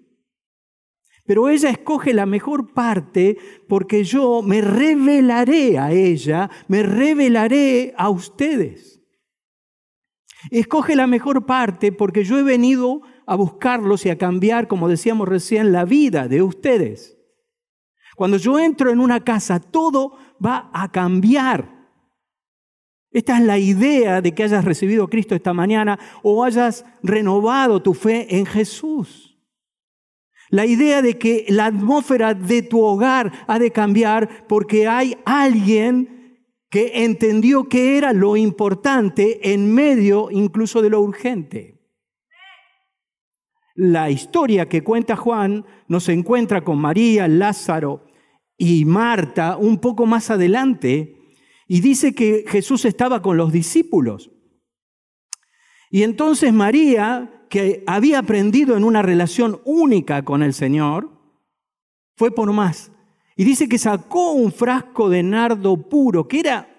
Pero 1.28 1.50
ella 1.50 1.70
escoge 1.70 2.16
la 2.16 2.26
mejor 2.26 2.74
parte 2.74 3.38
porque 3.68 4.04
yo 4.04 4.42
me 4.42 4.62
revelaré 4.62 5.78
a 5.78 5.92
ella, 5.92 6.50
me 6.68 6.82
revelaré 6.82 7.94
a 7.96 8.10
ustedes. 8.10 9.01
Escoge 10.50 10.96
la 10.96 11.08
mejor 11.08 11.46
parte 11.46 11.92
porque 11.92 12.24
yo 12.24 12.40
he 12.40 12.44
venido 12.44 13.02
a 13.26 13.36
buscarlos 13.36 14.06
y 14.06 14.10
a 14.10 14.18
cambiar, 14.18 14.68
como 14.68 14.88
decíamos 14.88 15.28
recién, 15.28 15.72
la 15.72 15.86
vida 15.86 16.28
de 16.28 16.42
ustedes. 16.42 17.18
Cuando 18.16 18.38
yo 18.38 18.60
entro 18.60 18.92
en 18.92 19.00
una 19.00 19.24
casa, 19.24 19.60
todo 19.60 20.18
va 20.44 20.70
a 20.74 20.92
cambiar. 20.92 21.82
Esta 23.12 23.38
es 23.38 23.44
la 23.44 23.58
idea 23.58 24.22
de 24.22 24.34
que 24.34 24.44
hayas 24.44 24.64
recibido 24.64 25.04
a 25.04 25.10
Cristo 25.10 25.36
esta 25.36 25.54
mañana 25.54 26.00
o 26.24 26.44
hayas 26.44 26.86
renovado 27.04 27.82
tu 27.82 27.94
fe 27.94 28.38
en 28.38 28.46
Jesús. 28.46 29.38
La 30.50 30.66
idea 30.66 31.02
de 31.02 31.18
que 31.18 31.46
la 31.50 31.68
atmósfera 31.68 32.34
de 32.34 32.62
tu 32.62 32.82
hogar 32.82 33.32
ha 33.48 33.60
de 33.60 33.72
cambiar 33.72 34.48
porque 34.48 34.88
hay 34.88 35.18
alguien 35.26 36.21
que 36.72 37.04
entendió 37.04 37.68
que 37.68 37.98
era 37.98 38.14
lo 38.14 38.38
importante 38.38 39.52
en 39.54 39.74
medio 39.74 40.32
incluso 40.32 40.82
de 40.82 40.90
lo 40.90 41.02
urgente. 41.02 41.82
La 43.76 44.10
historia 44.10 44.70
que 44.70 44.82
cuenta 44.82 45.18
Juan 45.18 45.66
nos 45.90 46.08
encuentra 46.08 46.64
con 46.64 46.80
María, 46.80 47.28
Lázaro 47.28 48.06
y 48.58 48.86
Marta 48.86 49.58
un 49.58 49.80
poco 49.80 50.06
más 50.06 50.32
adelante 50.32 51.18
y 51.68 51.82
dice 51.82 52.16
que 52.16 52.46
Jesús 52.48 52.86
estaba 52.86 53.22
con 53.22 53.36
los 53.36 53.52
discípulos. 53.52 54.32
Y 55.90 56.04
entonces 56.04 56.54
María, 56.54 57.46
que 57.50 57.84
había 57.86 58.20
aprendido 58.20 58.78
en 58.78 58.86
una 58.86 59.02
relación 59.02 59.60
única 59.66 60.24
con 60.24 60.42
el 60.42 60.54
Señor, 60.54 61.12
fue 62.16 62.32
por 62.32 62.54
más 62.54 62.91
y 63.42 63.44
dice 63.44 63.68
que 63.68 63.80
sacó 63.80 64.34
un 64.34 64.52
frasco 64.52 65.10
de 65.10 65.24
nardo 65.24 65.90
puro, 65.90 66.28
que 66.28 66.42
era, 66.42 66.70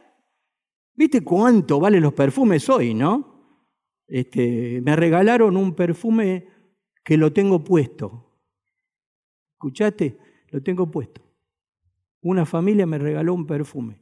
¿viste 0.95 1.25
cuánto 1.25 1.81
valen 1.81 2.05
los 2.05 2.13
perfumes 2.13 2.69
hoy, 2.69 2.95
no? 2.95 3.67
Este, 4.07 4.81
me 4.81 4.95
regalaron 4.95 5.57
un 5.57 5.75
perfume 5.75 6.47
que 7.03 7.17
lo 7.17 7.33
tengo 7.33 7.65
puesto. 7.65 8.39
¿Escuchaste? 9.55 10.17
Lo 10.51 10.63
tengo 10.63 10.89
puesto. 10.89 11.21
Una 12.21 12.47
familia 12.47 12.87
me 12.87 12.99
regaló 12.99 13.35
un 13.35 13.45
perfume 13.45 14.01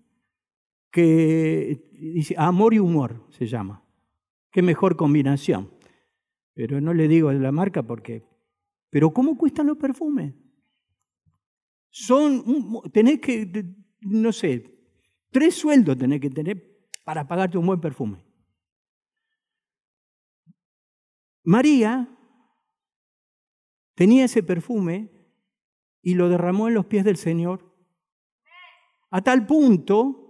que 0.90 1.88
dice 1.93 2.35
amor 2.37 2.75
y 2.75 2.79
humor 2.79 3.26
se 3.31 3.47
llama. 3.47 3.83
Qué 4.52 4.61
mejor 4.61 4.97
combinación. 4.97 5.71
Pero 6.52 6.79
no 6.83 6.93
le 6.93 7.09
digo 7.09 7.33
la 7.33 7.52
marca 7.52 7.83
porque... 7.83 8.23
Pero 8.90 9.14
¿cómo 9.14 9.38
cuestan 9.38 9.69
los 9.69 9.79
perfumes? 9.79 10.35
Son, 11.90 12.82
tenés 12.92 13.20
que, 13.20 13.64
no 14.00 14.32
sé, 14.32 14.78
tres 15.30 15.54
sueldos 15.56 15.99
tenés 15.99 16.20
que 16.20 16.30
tener 16.30 16.80
para 17.04 17.26
pagarte 17.26 17.59
un 17.59 17.66
buen 17.66 17.80
perfume. 17.80 18.25
María 21.42 22.09
tenía 23.94 24.25
ese 24.25 24.42
perfume 24.42 25.11
y 26.02 26.14
lo 26.14 26.28
derramó 26.28 26.68
en 26.68 26.75
los 26.75 26.87
pies 26.87 27.04
del 27.04 27.16
Señor, 27.16 27.75
a 29.11 29.23
tal 29.23 29.47
punto 29.47 30.20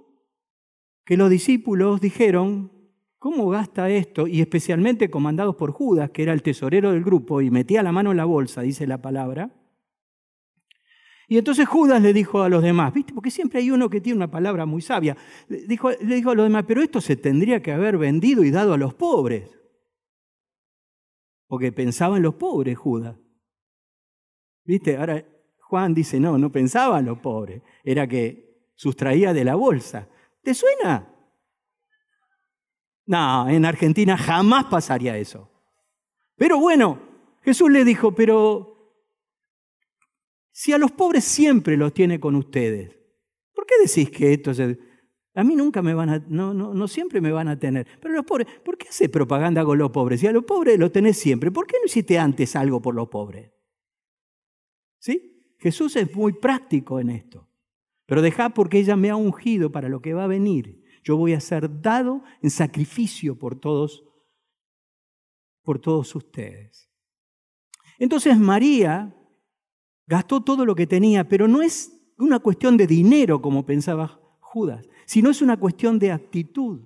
que 1.05 1.17
los 1.17 1.29
discípulos 1.29 2.01
dijeron, 2.01 2.73
¿cómo 3.19 3.49
gasta 3.51 3.91
esto? 3.91 4.27
Y 4.27 4.41
especialmente 4.41 5.11
comandados 5.11 5.57
por 5.57 5.73
Judas, 5.73 6.11
que 6.11 6.23
era 6.23 6.33
el 6.33 6.43
tesorero 6.43 6.93
del 6.93 7.05
grupo 7.05 7.43
y 7.43 7.51
metía 7.51 7.83
la 7.83 7.93
mano 7.93 8.13
en 8.13 8.17
la 8.17 8.25
bolsa, 8.25 8.63
dice 8.63 8.87
la 8.87 9.03
palabra, 9.03 9.60
y 11.31 11.39
entonces 11.39 11.69
Judas 11.69 12.03
le 12.03 12.13
dijo 12.13 12.43
a 12.43 12.49
los 12.49 12.61
demás, 12.61 12.93
¿viste? 12.93 13.13
Porque 13.15 13.31
siempre 13.31 13.61
hay 13.61 13.71
uno 13.71 13.89
que 13.89 14.01
tiene 14.01 14.17
una 14.17 14.33
palabra 14.33 14.67
muy 14.67 14.83
sabia. 14.83 15.17
Le 15.47 15.59
dijo, 15.59 15.89
le 15.93 16.17
dijo 16.17 16.31
a 16.33 16.35
los 16.35 16.45
demás, 16.45 16.65
pero 16.67 16.83
esto 16.83 17.01
se 17.01 17.15
tendría 17.15 17.63
que 17.63 17.71
haber 17.71 17.99
vendido 17.99 18.43
y 18.43 18.51
dado 18.51 18.73
a 18.73 18.77
los 18.77 18.95
pobres. 18.95 19.49
Porque 21.47 21.71
pensaba 21.71 22.17
en 22.17 22.25
los 22.25 22.35
pobres 22.35 22.77
Judas. 22.77 23.17
¿Viste? 24.65 24.97
Ahora 24.97 25.25
Juan 25.61 25.95
dice, 25.95 26.19
no, 26.19 26.37
no 26.37 26.51
pensaba 26.51 26.99
en 26.99 27.07
los 27.07 27.21
pobres. 27.21 27.63
Era 27.85 28.09
que 28.09 28.73
sustraía 28.75 29.33
de 29.33 29.45
la 29.45 29.55
bolsa. 29.55 30.09
¿Te 30.43 30.53
suena? 30.53 31.15
No, 33.07 33.49
en 33.49 33.65
Argentina 33.67 34.19
jamás 34.19 34.65
pasaría 34.65 35.17
eso. 35.17 35.49
Pero 36.35 36.59
bueno, 36.59 36.99
Jesús 37.43 37.71
le 37.71 37.85
dijo, 37.85 38.17
pero 38.17 38.80
si 40.61 40.75
a 40.75 40.79
los 40.79 40.93
pobres 40.93 41.25
siempre 41.25 41.75
los 41.79 41.95
tiene 41.95 42.21
con 42.21 42.37
ustedes, 42.37 42.95
¿por 43.55 43.65
qué 43.65 43.77
decís 43.83 44.11
que 44.11 44.35
esto 44.35 44.53
se... 44.53 44.79
A 45.33 45.43
mí 45.43 45.57
nunca 45.57 45.81
me 45.81 45.95
van 45.95 46.11
a, 46.11 46.19
no, 46.29 46.53
no, 46.53 46.75
no 46.75 46.87
siempre 46.87 47.23
me 47.23 47.33
van 47.33 47.49
a 47.49 47.59
tener. 47.59 47.87
Pero 47.99 48.13
los 48.13 48.27
pobres, 48.27 48.47
¿por 48.63 48.77
qué 48.77 48.89
hace 48.89 49.09
propaganda 49.09 49.65
con 49.65 49.79
los 49.79 49.91
pobres? 49.91 50.21
Si 50.21 50.27
a 50.27 50.33
los 50.33 50.45
pobres 50.45 50.79
los 50.79 50.93
tenés 50.93 51.17
siempre, 51.17 51.51
¿por 51.51 51.67
qué 51.67 51.79
no 51.81 51.87
hiciste 51.87 52.19
antes 52.19 52.57
algo 52.57 52.83
por 52.83 52.95
los 52.95 53.09
pobres? 53.09 53.51
¿Sí? 54.99 55.55
Jesús 55.59 55.97
es 55.97 56.15
muy 56.15 56.35
práctico 56.35 57.01
en 57.01 57.09
esto. 57.09 57.49
Pero 58.05 58.21
dejá 58.21 58.51
porque 58.51 58.81
ella 58.81 58.97
me 58.97 59.09
ha 59.09 59.17
ungido 59.17 59.73
para 59.73 59.89
lo 59.89 60.03
que 60.03 60.13
va 60.13 60.25
a 60.25 60.27
venir. 60.27 60.85
Yo 61.03 61.17
voy 61.17 61.33
a 61.33 61.41
ser 61.41 61.81
dado 61.81 62.23
en 62.43 62.51
sacrificio 62.51 63.39
por 63.39 63.59
todos, 63.59 64.05
por 65.63 65.79
todos 65.79 66.15
ustedes. 66.15 66.91
Entonces 67.99 68.39
María 68.39 69.17
Gastó 70.11 70.41
todo 70.41 70.67
lo 70.67 70.75
que 70.75 70.89
tenía, 70.89 71.29
pero 71.29 71.47
no 71.47 71.63
es 71.63 71.93
una 72.19 72.41
cuestión 72.41 72.77
de 72.77 72.89
dinero 72.89 73.41
como 73.41 73.65
pensaba 73.65 74.21
Judas, 74.41 74.85
sino 75.07 75.31
es 75.31 75.41
una 75.41 75.57
cuestión 75.57 76.01
de 76.01 76.11
actitud. 76.11 76.81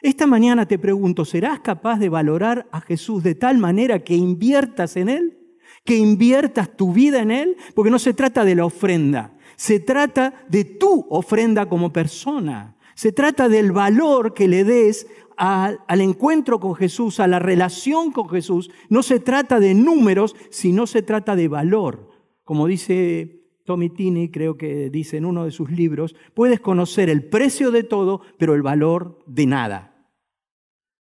Esta 0.00 0.26
mañana 0.26 0.66
te 0.66 0.78
pregunto, 0.78 1.26
¿serás 1.26 1.60
capaz 1.60 1.98
de 1.98 2.08
valorar 2.08 2.66
a 2.72 2.80
Jesús 2.80 3.22
de 3.22 3.34
tal 3.34 3.58
manera 3.58 4.02
que 4.02 4.14
inviertas 4.14 4.96
en 4.96 5.10
Él? 5.10 5.38
¿Que 5.84 5.98
inviertas 5.98 6.74
tu 6.74 6.94
vida 6.94 7.20
en 7.20 7.32
Él? 7.32 7.56
Porque 7.74 7.90
no 7.90 7.98
se 7.98 8.14
trata 8.14 8.46
de 8.46 8.54
la 8.54 8.64
ofrenda, 8.64 9.36
se 9.56 9.78
trata 9.78 10.46
de 10.48 10.64
tu 10.64 11.06
ofrenda 11.10 11.68
como 11.68 11.92
persona. 11.92 12.78
Se 12.94 13.12
trata 13.12 13.50
del 13.50 13.72
valor 13.72 14.32
que 14.32 14.48
le 14.48 14.64
des 14.64 15.06
al, 15.36 15.78
encuentro 16.00 16.60
con 16.60 16.74
Jesús, 16.76 17.20
a 17.20 17.26
la 17.26 17.38
relación 17.38 18.10
con 18.10 18.30
Jesús. 18.30 18.70
No 18.88 19.02
se 19.02 19.20
trata 19.20 19.60
de 19.60 19.74
números, 19.74 20.34
sino 20.50 20.86
se 20.86 21.02
trata 21.02 21.36
de 21.36 21.48
valor. 21.48 22.11
Como 22.44 22.66
dice 22.66 23.42
Tommy 23.64 23.90
Tini, 23.90 24.30
creo 24.30 24.56
que 24.56 24.90
dice 24.90 25.16
en 25.16 25.24
uno 25.24 25.44
de 25.44 25.50
sus 25.50 25.70
libros, 25.70 26.14
puedes 26.34 26.60
conocer 26.60 27.08
el 27.08 27.24
precio 27.24 27.70
de 27.70 27.84
todo, 27.84 28.22
pero 28.38 28.54
el 28.54 28.62
valor 28.62 29.22
de 29.26 29.46
nada. 29.46 29.92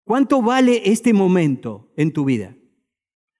¿Cuánto 0.04 0.42
vale 0.42 0.82
este 0.84 1.12
momento 1.12 1.92
en 1.96 2.12
tu 2.12 2.24
vida? 2.24 2.56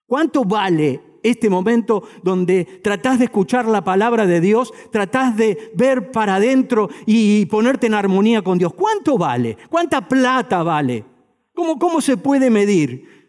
¿Cuánto 0.07 0.45
vale 0.45 1.01
este 1.23 1.51
momento 1.51 2.03
donde 2.23 2.65
tratás 2.83 3.19
de 3.19 3.27
escuchar 3.27 3.67
la 3.67 3.85
palabra 3.85 4.27
de 4.27 4.41
Dios, 4.41 4.73
tratás 4.91 5.37
de 5.37 5.71
ver 5.75 6.11
para 6.11 6.37
adentro 6.37 6.89
y 7.07 7.45
ponerte 7.47 7.87
en 7.87 7.95
armonía 7.95 8.43
con 8.43 8.59
Dios? 8.59 8.73
¿Cuánto 8.75 9.19
vale? 9.19 9.57
¿Cuánta 9.69 10.09
plata 10.09 10.63
vale? 10.63 11.05
¿Cómo, 11.53 11.79
cómo 11.79 12.01
se 12.01 12.17
puede 12.17 12.51
medir? 12.51 13.20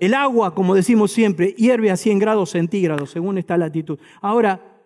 El 0.00 0.14
agua, 0.14 0.54
como 0.54 0.74
decimos 0.74 1.12
siempre, 1.12 1.54
hierve 1.56 1.92
a 1.92 1.96
100 1.96 2.18
grados 2.18 2.50
centígrados 2.50 3.10
según 3.10 3.38
esta 3.38 3.56
latitud. 3.56 4.00
Ahora, 4.20 4.82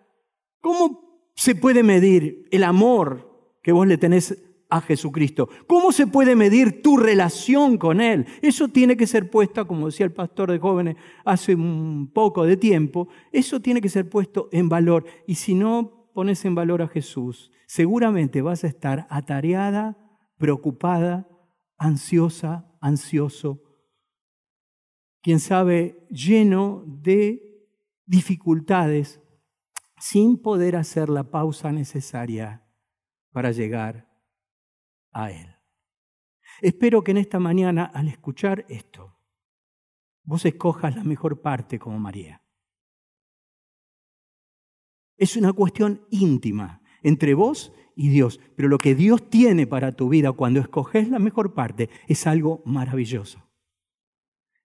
¿cómo 0.61 1.31
se 1.35 1.55
puede 1.55 1.81
medir 1.81 2.47
el 2.51 2.63
amor 2.63 3.57
que 3.63 3.71
vos 3.71 3.87
le 3.87 3.97
tenés 3.97 4.37
a 4.69 4.81
Jesucristo. 4.81 5.49
¿Cómo 5.67 5.91
se 5.91 6.07
puede 6.07 6.35
medir 6.35 6.81
tu 6.81 6.97
relación 6.97 7.77
con 7.77 8.01
Él? 8.01 8.25
Eso 8.41 8.67
tiene 8.67 8.97
que 8.97 9.07
ser 9.07 9.29
puesto, 9.29 9.65
como 9.67 9.87
decía 9.87 10.05
el 10.05 10.11
pastor 10.11 10.51
de 10.51 10.59
jóvenes 10.59 10.95
hace 11.23 11.55
un 11.55 12.11
poco 12.13 12.45
de 12.45 12.57
tiempo, 12.57 13.07
eso 13.31 13.61
tiene 13.61 13.81
que 13.81 13.89
ser 13.89 14.09
puesto 14.09 14.49
en 14.51 14.69
valor. 14.69 15.05
Y 15.27 15.35
si 15.35 15.53
no 15.53 16.09
pones 16.13 16.45
en 16.45 16.55
valor 16.55 16.81
a 16.81 16.87
Jesús, 16.87 17.51
seguramente 17.67 18.41
vas 18.41 18.63
a 18.63 18.67
estar 18.67 19.07
atareada, 19.09 19.97
preocupada, 20.37 21.27
ansiosa, 21.77 22.71
ansioso, 22.81 23.61
quién 25.25 25.39
sabe, 25.39 26.05
lleno 26.11 26.83
de 26.85 27.67
dificultades, 28.05 29.19
sin 29.97 30.39
poder 30.39 30.75
hacer 30.75 31.09
la 31.09 31.31
pausa 31.31 31.71
necesaria 31.71 32.63
para 33.31 33.51
llegar 33.51 34.07
a 35.11 35.31
Él. 35.31 35.47
Espero 36.61 37.03
que 37.03 37.09
en 37.09 37.17
esta 37.17 37.39
mañana, 37.39 37.85
al 37.85 38.07
escuchar 38.07 38.67
esto, 38.69 39.17
vos 40.25 40.45
escojas 40.45 40.95
la 40.95 41.03
mejor 41.03 41.41
parte 41.41 41.79
como 41.79 41.97
María. 41.97 42.43
Es 45.17 45.35
una 45.37 45.53
cuestión 45.53 46.05
íntima 46.11 46.83
entre 47.01 47.33
vos 47.33 47.73
y 47.95 48.09
Dios, 48.09 48.39
pero 48.55 48.69
lo 48.69 48.77
que 48.77 48.93
Dios 48.93 49.27
tiene 49.27 49.65
para 49.65 49.91
tu 49.93 50.07
vida 50.07 50.33
cuando 50.33 50.59
escoges 50.59 51.09
la 51.09 51.17
mejor 51.17 51.55
parte 51.55 51.89
es 52.07 52.27
algo 52.27 52.61
maravilloso. 52.63 53.41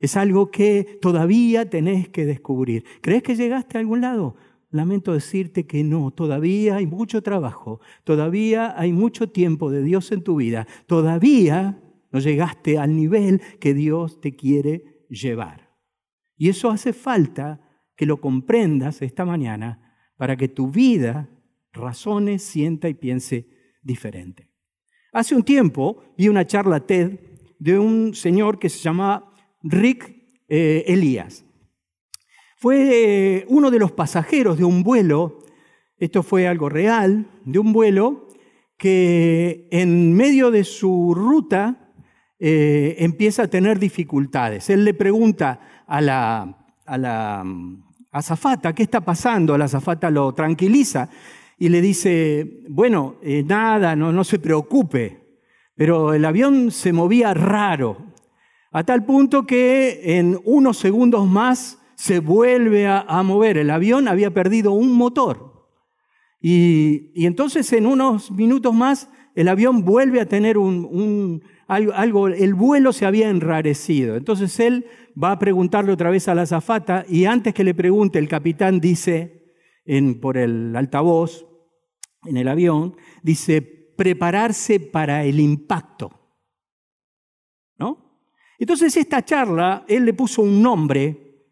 Es 0.00 0.16
algo 0.16 0.50
que 0.50 0.99
todavía 1.00 1.71
tenés 1.71 2.09
que 2.09 2.26
descubrir. 2.26 2.85
¿Crees 3.00 3.23
que 3.23 3.37
llegaste 3.37 3.76
a 3.78 3.80
algún 3.80 4.00
lado? 4.00 4.37
lamento 4.71 5.12
decirte 5.12 5.66
que 5.66 5.83
no, 5.83 6.12
todavía 6.12 6.76
hay 6.76 6.87
mucho 6.87 7.23
trabajo, 7.23 7.80
todavía 8.04 8.78
hay 8.78 8.92
mucho 8.92 9.28
tiempo 9.30 9.71
de 9.71 9.83
Dios 9.83 10.12
en 10.12 10.23
tu 10.23 10.37
vida, 10.37 10.66
todavía 10.87 11.83
no 12.12 12.21
llegaste 12.21 12.78
al 12.78 12.94
nivel 12.94 13.40
que 13.59 13.74
Dios 13.74 14.20
te 14.20 14.37
quiere 14.37 15.07
llevar. 15.09 15.70
Y 16.37 16.48
eso 16.48 16.70
hace 16.70 16.92
falta 16.92 17.61
que 17.96 18.07
lo 18.07 18.20
comprendas 18.20 19.03
esta 19.03 19.24
mañana 19.24 19.96
para 20.16 20.37
que 20.37 20.48
tu 20.48 20.70
vida 20.70 21.29
razone, 21.72 22.38
sienta 22.38 22.88
y 22.88 22.94
piense 22.94 23.48
diferente. 23.83 24.51
Hace 25.12 25.35
un 25.35 25.42
tiempo 25.42 26.03
vi 26.16 26.29
una 26.29 26.46
charla 26.46 26.81
TED 26.81 27.18
de 27.59 27.79
un 27.79 28.14
señor 28.14 28.59
que 28.59 28.68
se 28.68 28.79
llamaba 28.79 29.30
Rick 29.62 30.16
eh, 30.49 30.85
Elías. 30.87 31.44
Fue 32.57 33.46
uno 33.49 33.70
de 33.70 33.79
los 33.79 33.92
pasajeros 33.92 34.59
de 34.59 34.64
un 34.64 34.83
vuelo, 34.83 35.38
esto 35.99 36.23
fue 36.23 36.46
algo 36.46 36.68
real, 36.68 37.27
de 37.44 37.59
un 37.59 37.73
vuelo 37.73 38.29
que 38.77 39.68
en 39.70 40.14
medio 40.14 40.51
de 40.51 40.64
su 40.64 41.14
ruta 41.14 41.92
eh, 42.38 42.96
empieza 42.99 43.44
a 43.44 43.49
tener 43.49 43.79
dificultades. 43.79 44.70
Él 44.70 44.85
le 44.85 44.94
pregunta 44.94 45.85
a 45.87 46.01
la, 46.01 46.66
a 46.87 46.99
la 46.99 47.44
azafata, 48.11 48.75
¿qué 48.75 48.83
está 48.83 49.03
pasando? 49.03 49.57
La 49.57 49.66
azafata 49.66 50.11
lo 50.11 50.33
tranquiliza 50.33 51.09
y 51.59 51.68
le 51.68 51.83
dice, 51.83 52.62
bueno, 52.68 53.16
eh, 53.23 53.42
nada, 53.46 53.94
no, 53.94 54.12
no 54.12 54.25
se 54.25 54.38
preocupe, 54.38 55.38
pero 55.75 56.14
el 56.14 56.25
avión 56.25 56.70
se 56.70 56.92
movía 56.92 57.35
raro, 57.35 58.10
a 58.70 58.85
tal 58.85 59.04
punto 59.04 59.46
que 59.46 60.18
en 60.18 60.38
unos 60.44 60.78
segundos 60.78 61.26
más 61.26 61.78
se 61.96 62.20
vuelve 62.20 62.87
a, 62.87 63.22
mover. 63.22 63.59
El 63.59 63.70
avión 63.70 64.09
había 64.09 64.33
perdido 64.33 64.72
un 64.72 64.92
motor. 64.92 65.68
Y, 66.40 67.26
entonces 67.26 67.72
en 67.72 67.85
unos 67.85 68.30
minutos 68.30 68.72
más 68.72 69.11
el 69.35 69.48
avión 69.48 69.85
vuelve 69.85 70.20
a 70.20 70.26
tener 70.26 70.56
un, 70.56 71.42
algo, 71.66 72.28
el 72.28 72.54
vuelo 72.54 72.92
se 72.92 73.06
había 73.06 73.28
enrarecido. 73.28 74.16
Entonces 74.16 74.59
él 74.61 74.87
va 75.22 75.33
a 75.33 75.38
preguntarle 75.38 75.92
otra 75.92 76.11
vez 76.11 76.28
a 76.28 76.35
la 76.35 76.42
azafata 76.42 77.04
y 77.09 77.26
antes 77.26 77.52
que 77.52 77.64
le 77.64 77.74
pregunte 77.74 78.18
el 78.18 78.28
capitán 78.28 78.80
dice 78.80 79.52
en, 79.85 80.20
por 80.20 80.38
el 80.38 80.74
altavoz 80.76 81.46
en 82.24 82.37
el 82.37 82.48
avión, 82.48 82.96
dice 83.22 83.61
prepararse 83.61 84.80
para 84.80 85.24
el 85.24 85.40
impacto. 85.40 86.19
Entonces 88.61 88.94
esta 88.99 89.25
charla, 89.25 89.87
él 89.88 90.05
le 90.05 90.12
puso 90.12 90.42
un 90.42 90.61
nombre 90.61 91.49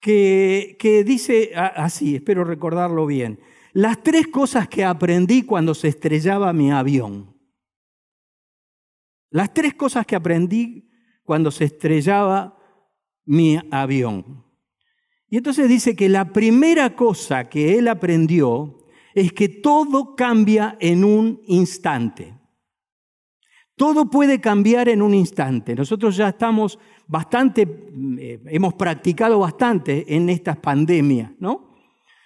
que, 0.00 1.02
dice 1.04 1.50
así, 1.56 2.14
espero 2.14 2.44
recordarlo 2.44 3.06
bien, 3.06 3.40
las 3.72 4.04
tres 4.04 4.28
cosas 4.28 4.68
que 4.68 4.84
aprendí 4.84 5.42
cuando 5.42 5.74
se 5.74 5.88
estrellaba 5.88 6.52
mi 6.52 6.70
avión. 6.70 7.36
Las 9.30 9.52
tres 9.52 9.74
cosas 9.74 10.06
que 10.06 10.14
aprendí 10.14 10.88
cuando 11.24 11.50
se 11.50 11.64
estrellaba 11.64 12.56
mi 13.26 13.58
avión. 13.72 14.44
Y 15.28 15.38
entonces 15.38 15.68
dice 15.68 15.96
que 15.96 16.08
la 16.08 16.32
primera 16.32 16.94
cosa 16.94 17.48
que 17.48 17.76
él 17.78 17.88
aprendió 17.88 18.86
es 19.12 19.32
que 19.32 19.48
todo 19.48 20.14
cambia 20.14 20.76
en 20.80 21.04
un 21.04 21.42
instante. 21.46 22.37
Todo 23.78 24.10
puede 24.10 24.40
cambiar 24.40 24.88
en 24.88 25.02
un 25.02 25.14
instante. 25.14 25.76
Nosotros 25.76 26.16
ya 26.16 26.30
estamos 26.30 26.80
bastante, 27.06 27.62
eh, 28.18 28.40
hemos 28.46 28.74
practicado 28.74 29.38
bastante 29.38 30.16
en 30.16 30.28
estas 30.30 30.56
pandemias, 30.56 31.30
¿no? 31.38 31.76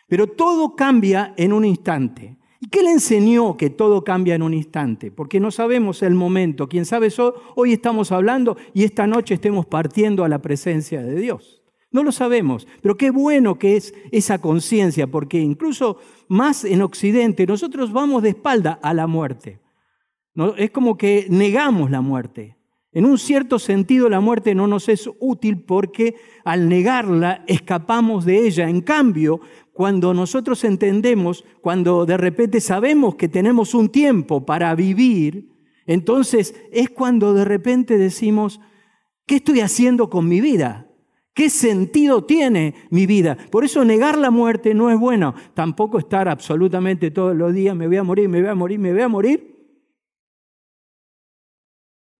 Pero 0.08 0.26
todo 0.28 0.74
cambia 0.74 1.34
en 1.36 1.52
un 1.52 1.66
instante. 1.66 2.38
¿Y 2.58 2.68
qué 2.68 2.82
le 2.82 2.92
enseñó 2.92 3.58
que 3.58 3.68
todo 3.68 4.02
cambia 4.02 4.34
en 4.34 4.42
un 4.42 4.54
instante? 4.54 5.10
Porque 5.10 5.40
no 5.40 5.50
sabemos 5.50 6.02
el 6.02 6.14
momento. 6.14 6.70
Quién 6.70 6.86
sabe, 6.86 7.08
hoy 7.54 7.74
estamos 7.74 8.12
hablando 8.12 8.56
y 8.72 8.84
esta 8.84 9.06
noche 9.06 9.34
estemos 9.34 9.66
partiendo 9.66 10.24
a 10.24 10.30
la 10.30 10.40
presencia 10.40 11.02
de 11.02 11.16
Dios. 11.16 11.62
No 11.90 12.02
lo 12.02 12.12
sabemos, 12.12 12.66
pero 12.80 12.96
qué 12.96 13.10
bueno 13.10 13.58
que 13.58 13.76
es 13.76 13.92
esa 14.10 14.38
conciencia, 14.38 15.06
porque 15.06 15.38
incluso 15.38 15.98
más 16.28 16.64
en 16.64 16.80
Occidente 16.80 17.46
nosotros 17.46 17.92
vamos 17.92 18.22
de 18.22 18.30
espalda 18.30 18.80
a 18.82 18.94
la 18.94 19.06
muerte. 19.06 19.61
Es 20.56 20.70
como 20.70 20.96
que 20.96 21.26
negamos 21.28 21.90
la 21.90 22.00
muerte. 22.00 22.56
En 22.94 23.06
un 23.06 23.16
cierto 23.16 23.58
sentido 23.58 24.10
la 24.10 24.20
muerte 24.20 24.54
no 24.54 24.66
nos 24.66 24.88
es 24.88 25.08
útil 25.18 25.62
porque 25.64 26.14
al 26.44 26.68
negarla 26.68 27.42
escapamos 27.46 28.26
de 28.26 28.46
ella. 28.46 28.68
En 28.68 28.82
cambio, 28.82 29.40
cuando 29.72 30.12
nosotros 30.12 30.62
entendemos, 30.64 31.44
cuando 31.62 32.04
de 32.04 32.18
repente 32.18 32.60
sabemos 32.60 33.14
que 33.14 33.28
tenemos 33.28 33.74
un 33.74 33.88
tiempo 33.88 34.44
para 34.44 34.74
vivir, 34.74 35.48
entonces 35.86 36.54
es 36.70 36.90
cuando 36.90 37.32
de 37.32 37.46
repente 37.46 37.96
decimos, 37.96 38.60
¿qué 39.26 39.36
estoy 39.36 39.60
haciendo 39.60 40.10
con 40.10 40.28
mi 40.28 40.42
vida? 40.42 40.86
¿Qué 41.34 41.48
sentido 41.48 42.24
tiene 42.24 42.74
mi 42.90 43.06
vida? 43.06 43.38
Por 43.50 43.64
eso 43.64 43.86
negar 43.86 44.18
la 44.18 44.30
muerte 44.30 44.74
no 44.74 44.90
es 44.90 44.98
bueno. 44.98 45.34
Tampoco 45.54 45.98
estar 45.98 46.28
absolutamente 46.28 47.10
todos 47.10 47.34
los 47.34 47.54
días, 47.54 47.74
me 47.74 47.86
voy 47.86 47.96
a 47.96 48.02
morir, 48.02 48.28
me 48.28 48.42
voy 48.42 48.50
a 48.50 48.54
morir, 48.54 48.78
me 48.78 48.92
voy 48.92 49.00
a 49.00 49.08
morir. 49.08 49.51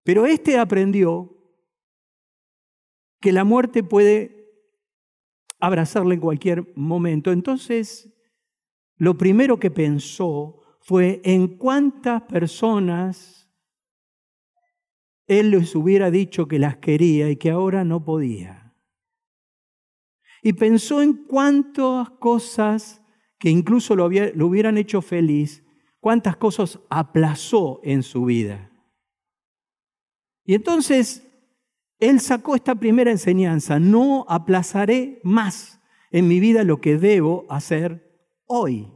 Pero 0.03 0.25
este 0.25 0.57
aprendió 0.57 1.33
que 3.21 3.31
la 3.31 3.45
muerte 3.45 3.83
puede 3.83 4.43
abrazarla 5.59 6.13
en 6.13 6.19
cualquier 6.19 6.73
momento. 6.75 7.31
Entonces, 7.31 8.13
lo 8.97 9.17
primero 9.17 9.59
que 9.59 9.71
pensó 9.71 10.61
fue 10.81 11.21
en 11.23 11.57
cuántas 11.57 12.23
personas 12.23 13.49
él 15.25 15.51
les 15.51 15.73
hubiera 15.73 16.11
dicho 16.11 16.49
que 16.49 16.59
las 16.59 16.77
quería 16.77 17.29
y 17.29 17.37
que 17.37 17.49
ahora 17.49 17.85
no 17.85 18.03
podía. 18.03 18.75
Y 20.41 20.51
pensó 20.51 21.01
en 21.01 21.13
cuántas 21.13 22.09
cosas 22.19 23.01
que 23.39 23.49
incluso 23.49 23.95
lo, 23.95 24.09
lo 24.09 24.47
hubieran 24.47 24.77
hecho 24.77 25.01
feliz, 25.01 25.63
cuántas 26.01 26.35
cosas 26.35 26.77
aplazó 26.89 27.79
en 27.83 28.03
su 28.03 28.25
vida. 28.25 28.72
Y 30.45 30.55
entonces 30.55 31.23
él 31.99 32.19
sacó 32.19 32.55
esta 32.55 32.75
primera 32.75 33.11
enseñanza, 33.11 33.79
no 33.79 34.25
aplazaré 34.27 35.21
más 35.23 35.79
en 36.11 36.27
mi 36.27 36.39
vida 36.39 36.63
lo 36.63 36.81
que 36.81 36.97
debo 36.97 37.45
hacer 37.49 38.13
hoy. 38.45 38.87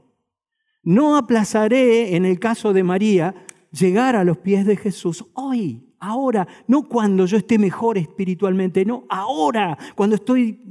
No 0.83 1.17
aplazaré, 1.17 2.15
en 2.15 2.25
el 2.25 2.39
caso 2.39 2.73
de 2.73 2.83
María, 2.83 3.45
llegar 3.71 4.15
a 4.15 4.23
los 4.23 4.37
pies 4.37 4.65
de 4.65 4.77
Jesús 4.77 5.25
hoy, 5.33 5.93
ahora, 5.99 6.47
no 6.67 6.87
cuando 6.87 7.25
yo 7.25 7.37
esté 7.37 7.57
mejor 7.57 7.97
espiritualmente, 7.97 8.85
no, 8.85 9.05
ahora, 9.09 9.77
cuando 9.95 10.15
estoy 10.15 10.61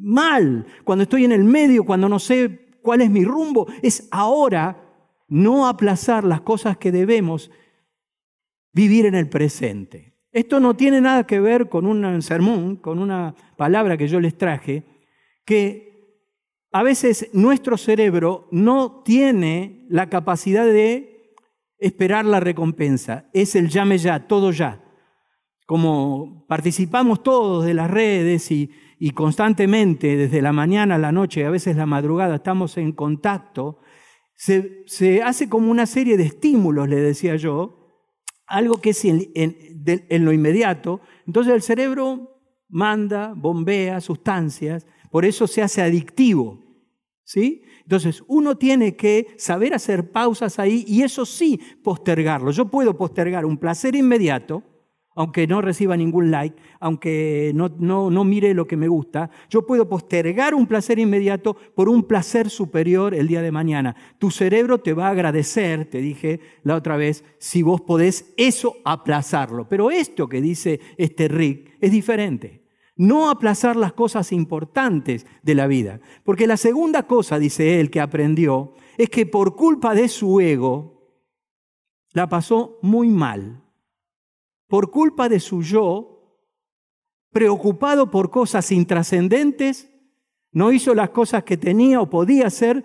mal, 0.00 0.66
cuando 0.84 1.02
estoy 1.04 1.24
en 1.24 1.32
el 1.32 1.44
medio, 1.44 1.84
cuando 1.84 2.08
no 2.08 2.18
sé 2.18 2.78
cuál 2.82 3.00
es 3.02 3.10
mi 3.10 3.24
rumbo, 3.24 3.66
es 3.82 4.08
ahora 4.10 4.82
no 5.28 5.66
aplazar 5.66 6.24
las 6.24 6.40
cosas 6.40 6.76
que 6.76 6.92
debemos 6.92 7.50
vivir 8.76 9.06
en 9.06 9.14
el 9.14 9.26
presente. 9.26 10.12
Esto 10.32 10.60
no 10.60 10.76
tiene 10.76 11.00
nada 11.00 11.26
que 11.26 11.40
ver 11.40 11.70
con 11.70 11.86
un 11.86 12.20
sermón, 12.20 12.76
con 12.76 12.98
una 12.98 13.34
palabra 13.56 13.96
que 13.96 14.06
yo 14.06 14.20
les 14.20 14.36
traje, 14.36 14.84
que 15.46 16.20
a 16.72 16.82
veces 16.82 17.30
nuestro 17.32 17.78
cerebro 17.78 18.48
no 18.50 19.02
tiene 19.02 19.86
la 19.88 20.10
capacidad 20.10 20.66
de 20.66 21.32
esperar 21.78 22.26
la 22.26 22.38
recompensa. 22.38 23.30
Es 23.32 23.56
el 23.56 23.70
llame 23.70 23.96
ya, 23.96 24.26
todo 24.26 24.50
ya. 24.52 24.84
Como 25.64 26.44
participamos 26.46 27.22
todos 27.22 27.64
de 27.64 27.72
las 27.72 27.90
redes 27.90 28.50
y, 28.50 28.68
constantemente, 29.14 30.18
desde 30.18 30.42
la 30.42 30.52
mañana 30.52 30.96
a 30.96 30.98
la 30.98 31.12
noche, 31.12 31.46
a 31.46 31.50
veces 31.50 31.76
la 31.76 31.86
madrugada, 31.86 32.36
estamos 32.36 32.76
en 32.76 32.92
contacto, 32.92 33.78
se, 34.34 34.82
se 34.84 35.22
hace 35.22 35.48
como 35.48 35.70
una 35.70 35.86
serie 35.86 36.18
de 36.18 36.24
estímulos, 36.24 36.90
le 36.90 36.96
decía 36.96 37.36
yo, 37.36 37.85
algo 38.46 38.80
que 38.80 38.90
es 38.90 39.04
en, 39.04 40.24
lo 40.24 40.32
inmediato, 40.32 41.00
entonces 41.26 41.52
el 41.54 41.62
cerebro 41.62 42.40
manda, 42.68 43.34
bombea 43.36 44.00
sustancias, 44.00 44.86
por 45.10 45.24
eso 45.24 45.46
se 45.46 45.62
hace 45.62 45.82
adictivo. 45.82 46.64
¿sí? 47.24 47.62
Entonces 47.82 48.22
uno 48.26 48.56
tiene 48.56 48.96
que 48.96 49.34
saber 49.38 49.74
hacer 49.74 50.10
pausas 50.10 50.58
ahí 50.58 50.84
y 50.86 51.02
eso 51.02 51.26
sí 51.26 51.60
postergarlo. 51.82 52.50
Yo 52.50 52.66
puedo 52.66 52.96
postergar 52.96 53.44
un 53.44 53.58
placer 53.58 53.94
inmediato, 53.94 54.62
aunque 55.16 55.46
no 55.46 55.62
reciba 55.62 55.96
ningún 55.96 56.30
like, 56.30 56.54
aunque 56.78 57.50
no, 57.54 57.70
no, 57.78 58.10
no, 58.10 58.22
mire 58.22 58.52
lo 58.52 58.66
que 58.66 58.76
me 58.76 58.86
gusta, 58.86 59.30
yo 59.48 59.66
puedo 59.66 59.88
postergar 59.88 60.54
un 60.54 60.66
placer 60.66 60.98
inmediato 60.98 61.56
por 61.74 61.88
un 61.88 62.04
placer 62.04 62.50
superior 62.50 63.14
el 63.14 63.26
día 63.26 63.40
de 63.40 63.50
mañana. 63.50 63.96
Tu 64.18 64.30
cerebro 64.30 64.78
te 64.78 64.92
va 64.92 65.08
a 65.08 65.12
agradecer, 65.12 65.86
te 65.86 66.02
dije 66.02 66.40
la 66.62 66.76
otra 66.76 66.98
vez, 66.98 67.24
si 67.38 67.62
vos 67.62 67.80
podés 67.80 68.34
eso 68.36 68.76
aplazarlo. 68.84 69.66
Pero 69.70 69.90
esto 69.90 70.28
que 70.28 70.42
dice 70.42 70.80
este 70.98 71.28
Rick 71.28 71.78
es 71.80 71.90
diferente. 71.90 72.66
No 72.94 73.30
aplazar 73.30 73.76
las 73.76 73.94
cosas 73.94 74.32
importantes 74.32 75.26
de 75.42 75.54
la 75.54 75.66
vida. 75.66 76.00
Porque 76.24 76.46
la 76.46 76.58
segunda 76.58 77.04
cosa, 77.04 77.38
dice 77.38 77.80
él, 77.80 77.90
que 77.90 78.00
aprendió, 78.00 78.74
es 78.98 79.08
que 79.08 79.24
por 79.24 79.56
culpa 79.56 79.94
de 79.94 80.08
su 80.08 80.40
ego, 80.40 80.94
la 82.12 82.28
pasó 82.28 82.78
muy 82.82 83.08
mal 83.08 83.65
por 84.68 84.90
culpa 84.90 85.28
de 85.28 85.40
su 85.40 85.62
yo, 85.62 86.16
preocupado 87.30 88.10
por 88.10 88.30
cosas 88.30 88.72
intrascendentes, 88.72 89.92
no 90.52 90.72
hizo 90.72 90.94
las 90.94 91.10
cosas 91.10 91.44
que 91.44 91.56
tenía 91.56 92.00
o 92.00 92.08
podía 92.08 92.46
hacer 92.46 92.84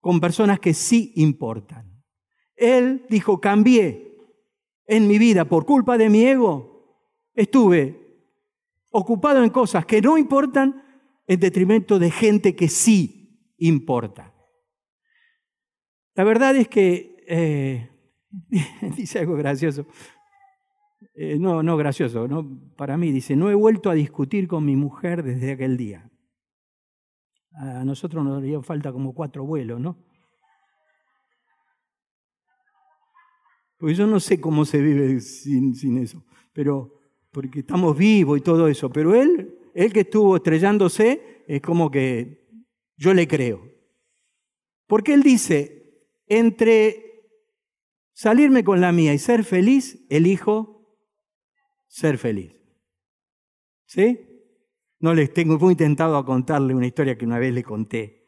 con 0.00 0.20
personas 0.20 0.58
que 0.58 0.72
sí 0.72 1.12
importan. 1.16 2.02
Él 2.56 3.04
dijo, 3.08 3.40
cambié 3.40 4.16
en 4.86 5.06
mi 5.06 5.18
vida 5.18 5.44
por 5.44 5.66
culpa 5.66 5.98
de 5.98 6.08
mi 6.08 6.24
ego, 6.24 6.70
estuve 7.34 8.00
ocupado 8.90 9.44
en 9.44 9.50
cosas 9.50 9.86
que 9.86 10.00
no 10.00 10.18
importan 10.18 10.82
en 11.26 11.40
detrimento 11.40 11.98
de 11.98 12.10
gente 12.10 12.56
que 12.56 12.68
sí 12.68 13.54
importa. 13.58 14.34
La 16.14 16.24
verdad 16.24 16.56
es 16.56 16.68
que, 16.68 17.24
eh, 17.28 17.90
dice 18.96 19.20
algo 19.20 19.36
gracioso, 19.36 19.86
eh, 21.14 21.38
no, 21.38 21.62
no, 21.62 21.76
gracioso, 21.76 22.28
no, 22.28 22.72
para 22.76 22.96
mí 22.96 23.10
dice, 23.10 23.36
no 23.36 23.50
he 23.50 23.54
vuelto 23.54 23.90
a 23.90 23.94
discutir 23.94 24.46
con 24.46 24.64
mi 24.64 24.76
mujer 24.76 25.22
desde 25.22 25.52
aquel 25.52 25.76
día. 25.76 26.10
A 27.52 27.84
nosotros 27.84 28.24
nos 28.24 28.38
haría 28.38 28.62
falta 28.62 28.92
como 28.92 29.12
cuatro 29.12 29.44
vuelos, 29.44 29.80
¿no? 29.80 29.98
Porque 33.76 33.94
yo 33.94 34.06
no 34.06 34.20
sé 34.20 34.40
cómo 34.40 34.64
se 34.64 34.80
vive 34.80 35.20
sin, 35.20 35.74
sin 35.74 35.98
eso, 35.98 36.24
pero 36.52 37.00
porque 37.32 37.60
estamos 37.60 37.96
vivos 37.96 38.38
y 38.38 38.42
todo 38.42 38.68
eso, 38.68 38.90
pero 38.90 39.14
él, 39.14 39.58
él 39.74 39.92
que 39.92 40.00
estuvo 40.00 40.36
estrellándose, 40.36 41.44
es 41.48 41.60
como 41.60 41.90
que 41.90 42.46
yo 42.96 43.14
le 43.14 43.26
creo. 43.26 43.62
Porque 44.86 45.14
él 45.14 45.22
dice, 45.22 46.04
entre 46.26 47.10
salirme 48.12 48.62
con 48.62 48.80
la 48.80 48.92
mía 48.92 49.14
y 49.14 49.18
ser 49.18 49.44
feliz, 49.44 50.04
elijo 50.10 50.79
ser 51.90 52.16
feliz. 52.18 52.56
¿Sí? 53.84 54.18
No 55.00 55.12
les 55.12 55.34
tengo 55.34 55.58
muy 55.58 55.72
intentado 55.72 56.16
a 56.16 56.24
contarle 56.24 56.74
una 56.74 56.86
historia 56.86 57.18
que 57.18 57.26
una 57.26 57.38
vez 57.38 57.52
le 57.52 57.64
conté 57.64 58.24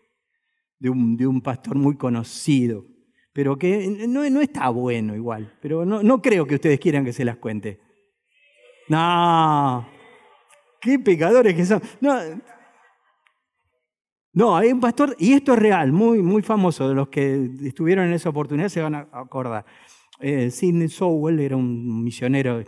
de 0.78 0.90
un, 0.90 1.16
de 1.16 1.26
un 1.26 1.40
pastor 1.40 1.76
muy 1.76 1.96
conocido, 1.96 2.84
pero 3.32 3.56
que 3.56 3.88
no, 4.08 4.28
no 4.28 4.40
está 4.40 4.68
bueno 4.70 5.14
igual, 5.14 5.56
pero 5.62 5.84
no, 5.84 6.02
no 6.02 6.20
creo 6.20 6.44
que 6.44 6.56
ustedes 6.56 6.80
quieran 6.80 7.04
que 7.04 7.12
se 7.12 7.24
las 7.24 7.36
cuente. 7.36 7.80
No, 8.88 9.88
qué 10.80 10.98
pecadores 10.98 11.54
que 11.54 11.64
son. 11.64 11.80
No, 12.00 12.18
no, 14.32 14.56
hay 14.56 14.72
un 14.72 14.80
pastor, 14.80 15.14
y 15.20 15.34
esto 15.34 15.52
es 15.52 15.60
real, 15.60 15.92
muy, 15.92 16.20
muy 16.20 16.42
famoso, 16.42 16.88
de 16.88 16.94
los 16.94 17.08
que 17.08 17.48
estuvieron 17.62 18.06
en 18.06 18.14
esa 18.14 18.30
oportunidad 18.30 18.68
se 18.70 18.82
van 18.82 18.96
a 18.96 19.08
acordar. 19.12 19.64
Eh, 20.18 20.50
Sidney 20.50 20.88
Sowell 20.88 21.38
era 21.38 21.56
un 21.56 22.02
misionero 22.02 22.62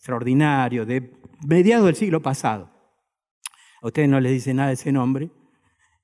extraordinario 0.00 0.86
de 0.86 1.12
mediados 1.46 1.84
del 1.84 1.94
siglo 1.94 2.22
pasado. 2.22 2.70
A 3.82 3.86
ustedes 3.86 4.08
no 4.08 4.18
les 4.18 4.32
dice 4.32 4.54
nada 4.54 4.72
ese 4.72 4.90
nombre, 4.92 5.30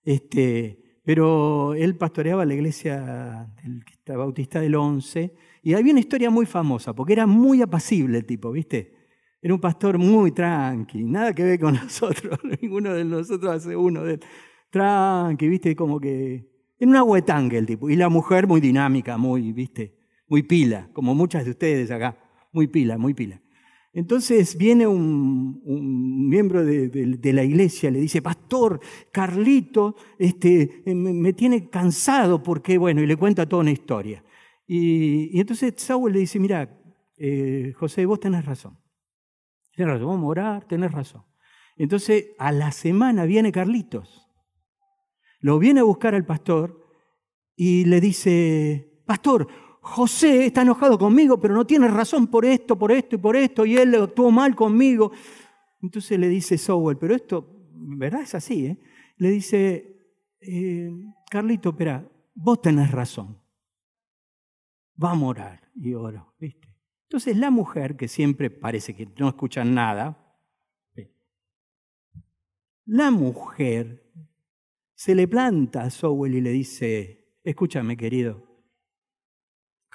este, 0.05 1.01
pero 1.03 1.73
él 1.73 1.97
pastoreaba 1.97 2.45
la 2.45 2.53
iglesia 2.53 3.51
del, 3.63 3.83
bautista 4.19 4.61
del 4.61 4.75
11 4.75 5.35
y 5.63 5.73
había 5.73 5.93
una 5.93 6.01
historia 6.01 6.29
muy 6.29 6.45
famosa 6.45 6.95
porque 6.95 7.15
era 7.15 7.27
muy 7.27 7.63
apacible 7.63 8.19
el 8.19 8.27
tipo, 8.27 8.53
¿viste? 8.53 8.93
Era 9.41 9.55
un 9.55 9.61
pastor 9.61 9.97
muy 9.97 10.31
tranqui, 10.31 11.03
nada 11.05 11.35
que 11.35 11.45
ver 11.45 11.59
con 11.59 11.75
nosotros, 11.83 12.39
ninguno 12.61 12.93
de 12.93 13.05
nosotros 13.05 13.51
hace 13.51 13.75
uno 13.75 14.05
de 14.05 14.21
tranqui, 14.69 15.49
¿viste? 15.49 15.75
Como 15.75 15.99
que 15.99 16.51
en 16.79 16.91
una 16.91 17.03
huetangue 17.03 17.57
el 17.57 17.65
tipo. 17.65 17.89
Y 17.89 17.97
la 17.97 18.11
mujer 18.11 18.47
muy 18.47 18.61
dinámica, 18.61 19.17
muy, 19.17 19.53
¿viste? 19.53 19.97
Muy 20.29 20.43
pila, 20.43 20.91
como 20.93 21.15
muchas 21.15 21.47
de 21.47 21.53
ustedes 21.53 21.91
acá, 21.91 22.19
muy 22.53 22.67
pila, 22.67 22.99
muy 22.99 23.15
pila. 23.15 23.41
Entonces 23.97 24.59
viene 24.59 24.87
un, 24.87 26.29
miembro 26.29 26.63
de, 26.63 27.33
la 27.33 27.43
iglesia, 27.43 27.91
le 27.91 27.99
dice, 27.99 28.21
pastor, 28.21 28.79
Carlito, 29.11 29.97
este, 30.19 30.83
me, 30.85 31.33
tiene 31.33 31.71
cansado 31.71 32.43
porque, 32.43 32.77
bueno, 32.77 33.01
y 33.01 33.07
le 33.07 33.17
cuenta 33.17 33.49
toda 33.49 33.63
una 33.63 33.71
historia. 33.71 34.23
Y, 34.67 35.41
entonces 35.41 35.73
Saúl 35.79 36.13
le 36.13 36.19
dice, 36.19 36.39
mira, 36.39 36.79
eh, 37.17 37.73
José, 37.75 38.05
vos 38.05 38.21
tenés 38.21 38.45
razón. 38.45 38.79
Tenés 39.75 39.95
razón, 39.95 40.09
vamos 40.09 40.25
a 40.25 40.29
orar, 40.29 40.69
tenés 40.69 40.93
razón. 40.93 41.25
Entonces 41.79 42.33
a 42.39 42.53
la 42.53 42.73
semana 42.73 43.25
viene 43.25 43.51
Carlitos, 43.51 44.29
lo 45.41 45.59
viene 45.59 45.81
a 45.81 45.85
buscar 45.85 46.15
al 46.15 46.27
pastor 46.27 46.87
y 47.57 47.87
le 47.87 48.03
dice, 48.03 49.01
pastor, 49.07 49.49
José 49.87 50.47
está 50.47 50.63
enojado 50.63 50.99
conmigo, 50.99 51.39
pero 51.39 51.55
no 51.55 51.65
tiene 51.65 51.87
razón 51.87 52.27
por 52.27 52.45
esto, 52.45 52.77
por 52.77 52.91
esto 52.91 53.15
y 53.15 53.19
por 53.19 53.37
esto, 53.37 53.65
y 53.65 53.77
él 53.77 53.95
actuó 53.95 54.33
mal 54.33 54.57
conmigo. 54.57 55.13
Entonces 55.81 56.19
le 56.19 56.29
dice 56.29 56.59
Sowell, 56.59 56.99
pero 56.99 57.15
esto, 57.15 57.69
¿verdad? 57.73 58.23
Es 58.23 58.35
así, 58.35 58.67
¿eh? 58.67 58.79
Le 59.17 59.31
dice, 59.31 60.11
eh, 60.41 60.91
Carlito, 61.31 61.71
espera, 61.71 62.05
vos 62.35 62.61
tenés 62.61 62.91
razón. 62.91 63.41
Va 65.03 65.13
a 65.13 65.15
morar 65.15 65.71
y 65.77 65.95
oro, 65.95 66.35
¿viste? 66.41 66.69
Entonces 67.05 67.37
la 67.37 67.53
mujer, 67.53 67.97
que 67.97 68.09
siempre 68.09 68.51
parece 68.51 68.93
que 68.95 69.07
no 69.17 69.29
escucha 69.29 69.65
nada, 69.65 70.23
La 72.89 73.11
mujer 73.11 74.13
se 74.95 75.17
le 75.17 75.27
planta 75.27 75.83
a 75.83 75.91
Sowell 75.91 76.37
y 76.37 76.41
le 76.41 76.51
dice, 76.51 77.41
escúchame 77.43 77.97
querido, 77.97 78.46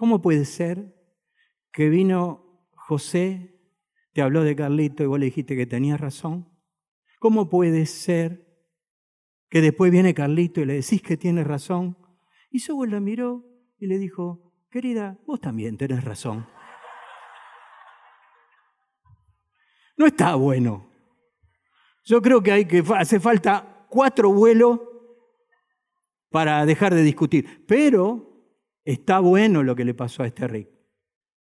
¿cómo 0.01 0.19
puede 0.19 0.45
ser 0.45 0.95
que 1.71 1.87
vino 1.87 2.65
José, 2.73 3.61
te 4.13 4.23
habló 4.23 4.41
de 4.41 4.55
Carlito 4.55 5.03
y 5.03 5.05
vos 5.05 5.19
le 5.19 5.25
dijiste 5.25 5.55
que 5.55 5.67
tenías 5.67 6.01
razón? 6.01 6.49
¿Cómo 7.19 7.51
puede 7.51 7.85
ser 7.85 8.47
que 9.47 9.61
después 9.61 9.91
viene 9.91 10.15
Carlito 10.15 10.59
y 10.59 10.65
le 10.65 10.73
decís 10.73 11.03
que 11.03 11.17
tiene 11.17 11.43
razón? 11.43 11.99
Y 12.49 12.61
Sowell 12.61 12.89
la 12.89 12.99
miró 12.99 13.45
y 13.77 13.85
le 13.85 13.99
dijo, 13.99 14.51
querida, 14.71 15.19
vos 15.27 15.39
también 15.39 15.77
tenés 15.77 16.03
razón. 16.03 16.47
No 19.97 20.07
está 20.07 20.33
bueno. 20.33 20.89
Yo 22.05 22.23
creo 22.23 22.41
que 22.41 22.51
hay 22.51 22.65
que 22.65 22.83
hace 22.95 23.19
falta 23.19 23.85
cuatro 23.87 24.33
vuelos 24.33 24.79
para 26.31 26.65
dejar 26.65 26.95
de 26.95 27.03
discutir. 27.03 27.63
Pero 27.67 28.30
está 28.91 29.19
bueno 29.19 29.63
lo 29.63 29.75
que 29.75 29.85
le 29.85 29.93
pasó 29.93 30.23
a 30.23 30.27
este 30.27 30.47
Rick. 30.47 30.69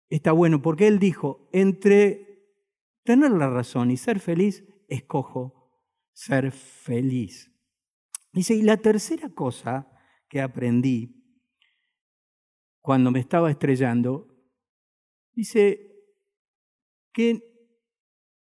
Está 0.09 0.33
bueno 0.33 0.61
porque 0.61 0.87
él 0.87 0.99
dijo, 0.99 1.49
entre 1.53 2.31
tener 3.05 3.31
la 3.31 3.49
razón 3.49 3.91
y 3.91 3.97
ser 3.97 4.21
feliz, 4.21 4.65
escojo 4.89 5.61
ser 6.13 6.53
feliz. 6.53 7.51
Dice, 8.33 8.55
y 8.55 8.63
la 8.63 8.77
tercera 8.77 9.31
cosa 9.31 9.91
que 10.29 10.41
aprendí 10.41 11.17
cuando 12.81 13.11
me 13.11 13.21
estaba 13.21 13.51
estrellando, 13.51 14.29
dice 15.33 15.91
que 17.13 17.43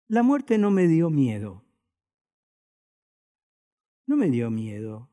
la 0.08 0.22
muerte 0.22 0.58
no 0.58 0.70
me 0.70 0.88
dio 0.88 1.10
miedo. 1.10 1.64
No 4.06 4.16
me 4.16 4.28
dio 4.28 4.50
miedo. 4.50 5.09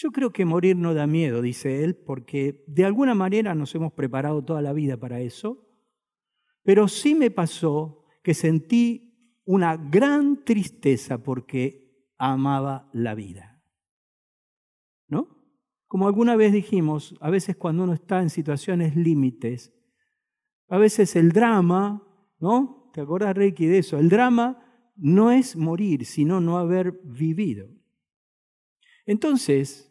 Yo 0.00 0.12
creo 0.12 0.32
que 0.32 0.44
morir 0.44 0.76
no 0.76 0.94
da 0.94 1.08
miedo, 1.08 1.42
dice 1.42 1.82
él, 1.82 1.96
porque 1.96 2.64
de 2.68 2.84
alguna 2.84 3.16
manera 3.16 3.56
nos 3.56 3.74
hemos 3.74 3.92
preparado 3.92 4.44
toda 4.44 4.62
la 4.62 4.72
vida 4.72 4.96
para 4.96 5.20
eso, 5.20 5.68
pero 6.62 6.86
sí 6.86 7.16
me 7.16 7.32
pasó 7.32 8.04
que 8.22 8.32
sentí 8.32 9.40
una 9.44 9.76
gran 9.76 10.44
tristeza 10.44 11.18
porque 11.24 12.06
amaba 12.16 12.88
la 12.92 13.16
vida. 13.16 13.60
¿No? 15.08 15.36
Como 15.88 16.06
alguna 16.06 16.36
vez 16.36 16.52
dijimos, 16.52 17.16
a 17.20 17.28
veces 17.30 17.56
cuando 17.56 17.82
uno 17.82 17.94
está 17.94 18.22
en 18.22 18.30
situaciones 18.30 18.94
límites, 18.94 19.74
a 20.68 20.78
veces 20.78 21.16
el 21.16 21.32
drama, 21.32 22.06
¿no? 22.38 22.92
¿Te 22.94 23.00
acuerdas, 23.00 23.36
Reiki, 23.36 23.66
de 23.66 23.78
eso? 23.78 23.98
El 23.98 24.10
drama 24.10 24.64
no 24.94 25.32
es 25.32 25.56
morir, 25.56 26.04
sino 26.04 26.40
no 26.40 26.56
haber 26.56 27.00
vivido. 27.02 27.68
Entonces, 29.06 29.87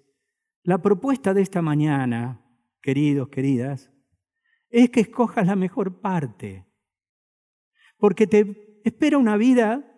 la 0.67 0.81
propuesta 0.81 1.33
de 1.33 1.41
esta 1.41 1.61
mañana, 1.61 2.41
queridos, 2.81 3.29
queridas, 3.29 3.89
es 4.69 4.89
que 4.89 4.99
escojas 4.99 5.47
la 5.47 5.55
mejor 5.55 6.01
parte. 6.01 6.67
Porque 7.97 8.27
te 8.27 8.81
espera 8.83 9.17
una 9.17 9.37
vida, 9.37 9.89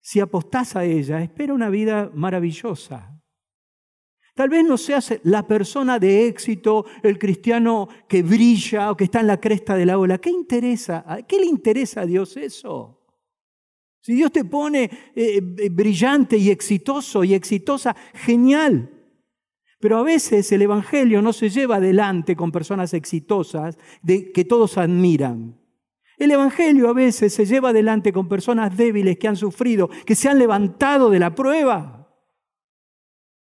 si 0.00 0.20
apostás 0.20 0.76
a 0.76 0.84
ella, 0.84 1.20
espera 1.20 1.52
una 1.52 1.68
vida 1.68 2.12
maravillosa. 2.14 3.20
Tal 4.36 4.48
vez 4.48 4.64
no 4.64 4.78
seas 4.78 5.18
la 5.24 5.44
persona 5.48 5.98
de 5.98 6.28
éxito, 6.28 6.86
el 7.02 7.18
cristiano 7.18 7.88
que 8.08 8.22
brilla 8.22 8.92
o 8.92 8.96
que 8.96 9.02
está 9.02 9.18
en 9.18 9.26
la 9.26 9.40
cresta 9.40 9.74
de 9.74 9.84
la 9.84 9.98
ola. 9.98 10.18
¿Qué 10.18 10.30
interesa? 10.30 11.04
¿Qué 11.26 11.40
le 11.40 11.46
interesa 11.46 12.02
a 12.02 12.06
Dios 12.06 12.36
eso? 12.36 13.04
Si 14.00 14.14
Dios 14.14 14.30
te 14.30 14.44
pone 14.44 14.84
eh, 15.16 15.42
eh, 15.58 15.68
brillante 15.70 16.36
y 16.36 16.50
exitoso 16.50 17.24
y 17.24 17.34
exitosa, 17.34 17.96
genial. 18.14 18.94
Pero 19.80 19.98
a 19.98 20.02
veces 20.02 20.50
el 20.52 20.62
Evangelio 20.62 21.22
no 21.22 21.32
se 21.32 21.50
lleva 21.50 21.76
adelante 21.76 22.34
con 22.34 22.50
personas 22.50 22.94
exitosas 22.94 23.78
de, 24.02 24.32
que 24.32 24.44
todos 24.44 24.76
admiran. 24.76 25.56
El 26.16 26.32
Evangelio 26.32 26.88
a 26.88 26.92
veces 26.92 27.32
se 27.32 27.46
lleva 27.46 27.68
adelante 27.68 28.12
con 28.12 28.28
personas 28.28 28.76
débiles 28.76 29.18
que 29.18 29.28
han 29.28 29.36
sufrido, 29.36 29.88
que 30.04 30.16
se 30.16 30.28
han 30.28 30.38
levantado 30.38 31.10
de 31.10 31.20
la 31.20 31.34
prueba. 31.34 32.08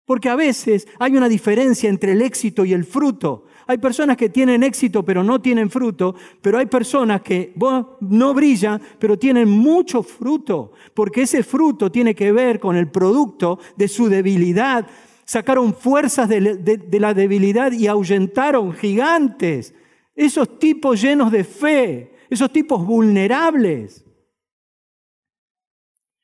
Porque 0.05 0.29
a 0.29 0.37
veces 0.37 0.89
hay 0.99 1.17
una 1.17 1.29
diferencia 1.29 1.89
entre 1.89 2.13
el 2.13 2.23
éxito 2.23 2.65
y 2.65 2.73
el 2.73 2.85
fruto. 2.85 3.45
Hay 3.69 3.79
personas 3.79 4.17
que 4.17 4.29
tienen 4.29 4.63
éxito 4.63 5.05
pero 5.05 5.25
no 5.25 5.41
tienen 5.41 5.71
fruto, 5.71 6.15
pero 6.41 6.59
hay 6.59 6.67
personas 6.67 7.23
que 7.23 7.53
no 8.01 8.35
brillan 8.35 8.81
pero 8.99 9.19
tienen 9.19 9.49
mucho 9.49 10.03
fruto, 10.03 10.73
porque 10.95 11.23
ese 11.23 11.43
fruto 11.43 11.91
tiene 11.91 12.15
que 12.15 12.31
ver 12.31 12.61
con 12.61 12.77
el 12.77 12.89
producto 12.89 13.59
de 13.77 13.89
su 13.89 14.09
debilidad, 14.09 14.87
sacaron 15.27 15.75
fuerzas 15.75 16.29
de, 16.29 16.99
la 17.01 17.13
debilidad 17.13 17.73
y 17.73 17.89
ahuyentaron 17.89 18.73
gigantes. 18.73 19.75
Esos 20.15 20.59
tipos 20.59 21.03
llenos 21.03 21.33
de 21.33 21.45
fe, 21.45 22.17
esos 22.31 22.51
tipos 22.53 22.87
vulnerables. 22.87 24.05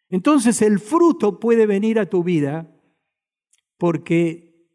Entonces 0.08 0.62
el 0.62 0.78
fruto 0.78 1.40
puede 1.40 1.66
venir 1.66 1.98
a 1.98 2.06
tu 2.06 2.22
vida 2.22 2.70
porque 3.76 4.68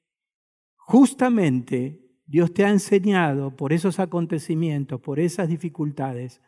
justamente 0.76 2.04
Dios 2.26 2.54
te 2.54 2.66
ha 2.66 2.70
enseñado 2.70 3.56
por 3.56 3.72
esos 3.72 4.00
acontecimientos, 4.00 5.00
por 5.00 5.20
esas 5.20 5.48
dificultades, 5.48 6.42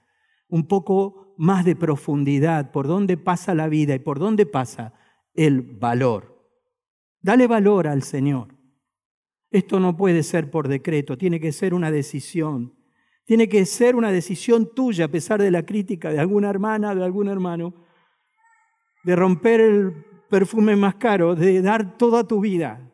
un 0.49 0.67
poco 0.67 1.33
más 1.37 1.63
de 1.63 1.75
profundidad, 1.75 2.71
por 2.71 2.87
dónde 2.87 3.15
pasa 3.15 3.55
la 3.55 3.69
vida 3.69 3.95
y 3.95 3.99
por 3.99 4.19
dónde 4.19 4.45
pasa 4.45 4.93
el 5.33 5.61
valor. 5.61 6.38
Dale 7.21 7.47
valor 7.47 7.87
al 7.87 8.03
Señor. 8.03 8.55
Esto 9.51 9.79
no 9.79 9.97
puede 9.97 10.23
ser 10.23 10.51
por 10.51 10.67
decreto, 10.67 11.17
tiene 11.17 11.39
que 11.39 11.51
ser 11.51 11.73
una 11.73 11.91
decisión. 11.91 12.75
Tiene 13.25 13.47
que 13.47 13.65
ser 13.65 13.95
una 13.95 14.11
decisión 14.11 14.73
tuya, 14.73 15.05
a 15.05 15.09
pesar 15.09 15.41
de 15.41 15.51
la 15.51 15.63
crítica 15.63 16.11
de 16.11 16.19
alguna 16.19 16.49
hermana, 16.49 16.95
de 16.95 17.03
algún 17.03 17.27
hermano, 17.27 17.73
de 19.03 19.15
romper 19.15 19.61
el 19.61 20.05
perfume 20.29 20.75
más 20.75 20.95
caro, 20.95 21.35
de 21.35 21.61
dar 21.61 21.97
toda 21.97 22.23
tu 22.23 22.39
vida. 22.39 22.91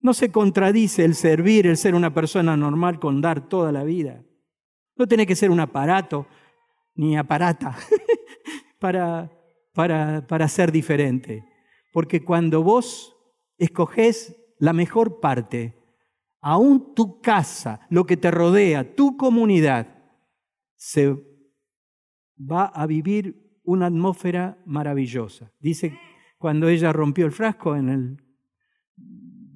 No 0.00 0.12
se 0.12 0.30
contradice 0.30 1.04
el 1.04 1.14
servir, 1.14 1.66
el 1.66 1.76
ser 1.76 1.94
una 1.94 2.12
persona 2.12 2.56
normal 2.56 2.98
con 2.98 3.20
dar 3.20 3.48
toda 3.48 3.72
la 3.72 3.84
vida. 3.84 4.22
No 4.94 5.06
tiene 5.06 5.26
que 5.26 5.36
ser 5.36 5.50
un 5.50 5.60
aparato 5.60 6.26
ni 6.94 7.16
aparata 7.16 7.76
para, 8.78 9.30
para, 9.74 10.26
para 10.26 10.48
ser 10.48 10.70
diferente. 10.70 11.44
Porque 11.92 12.22
cuando 12.22 12.62
vos 12.62 13.15
escoges 13.58 14.36
la 14.58 14.72
mejor 14.72 15.20
parte, 15.20 15.74
aún 16.40 16.94
tu 16.94 17.20
casa, 17.20 17.80
lo 17.90 18.06
que 18.06 18.16
te 18.16 18.30
rodea, 18.30 18.94
tu 18.94 19.16
comunidad, 19.16 19.96
se 20.76 21.16
va 22.38 22.66
a 22.66 22.86
vivir 22.86 23.60
una 23.64 23.86
atmósfera 23.86 24.62
maravillosa. 24.64 25.52
Dice 25.58 25.98
cuando 26.38 26.68
ella 26.68 26.92
rompió 26.92 27.26
el 27.26 27.32
frasco 27.32 27.76
en 27.76 28.22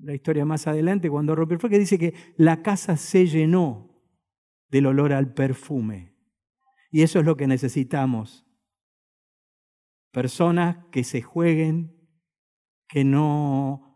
la 0.03 0.15
historia 0.15 0.45
más 0.45 0.67
adelante, 0.67 1.11
cuando 1.11 1.35
rompió 1.35 1.55
el 1.55 1.61
frasco, 1.61 1.79
dice 1.79 1.99
que 1.99 2.15
la 2.37 2.63
casa 2.63 2.97
se 2.97 3.27
llenó 3.27 4.03
del 4.69 4.87
olor 4.87 5.13
al 5.13 5.33
perfume. 5.35 6.17
Y 6.91 7.03
eso 7.03 7.21
es 7.21 7.25
lo 7.25 7.37
que 7.37 7.47
necesitamos. 7.47 8.47
Personas 10.11 10.79
que 10.91 11.05
se 11.05 11.23
jueguen, 11.23 11.97
que 12.89 13.05
no 13.05 13.90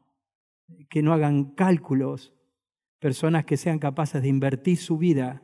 que 0.88 1.03
no 1.03 1.12
hagan 1.12 1.55
cálculos, 1.55 2.35
personas 2.99 3.44
que 3.44 3.57
sean 3.57 3.79
capaces 3.79 4.23
de 4.23 4.29
invertir 4.29 4.79
su 4.79 4.99
vida 4.99 5.42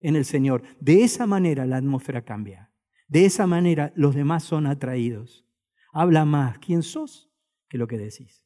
en 0.00 0.16
el 0.16 0.24
Señor. 0.24 0.62
De 0.80 1.04
esa 1.04 1.26
manera 1.26 1.66
la 1.66 1.76
atmósfera 1.76 2.24
cambia. 2.24 2.72
De 3.08 3.24
esa 3.24 3.46
manera 3.46 3.92
los 3.94 4.14
demás 4.14 4.44
son 4.44 4.66
atraídos. 4.66 5.46
Habla 5.92 6.24
más 6.24 6.58
quién 6.58 6.82
sos 6.82 7.32
que 7.68 7.78
lo 7.78 7.86
que 7.86 7.98
decís. 7.98 8.44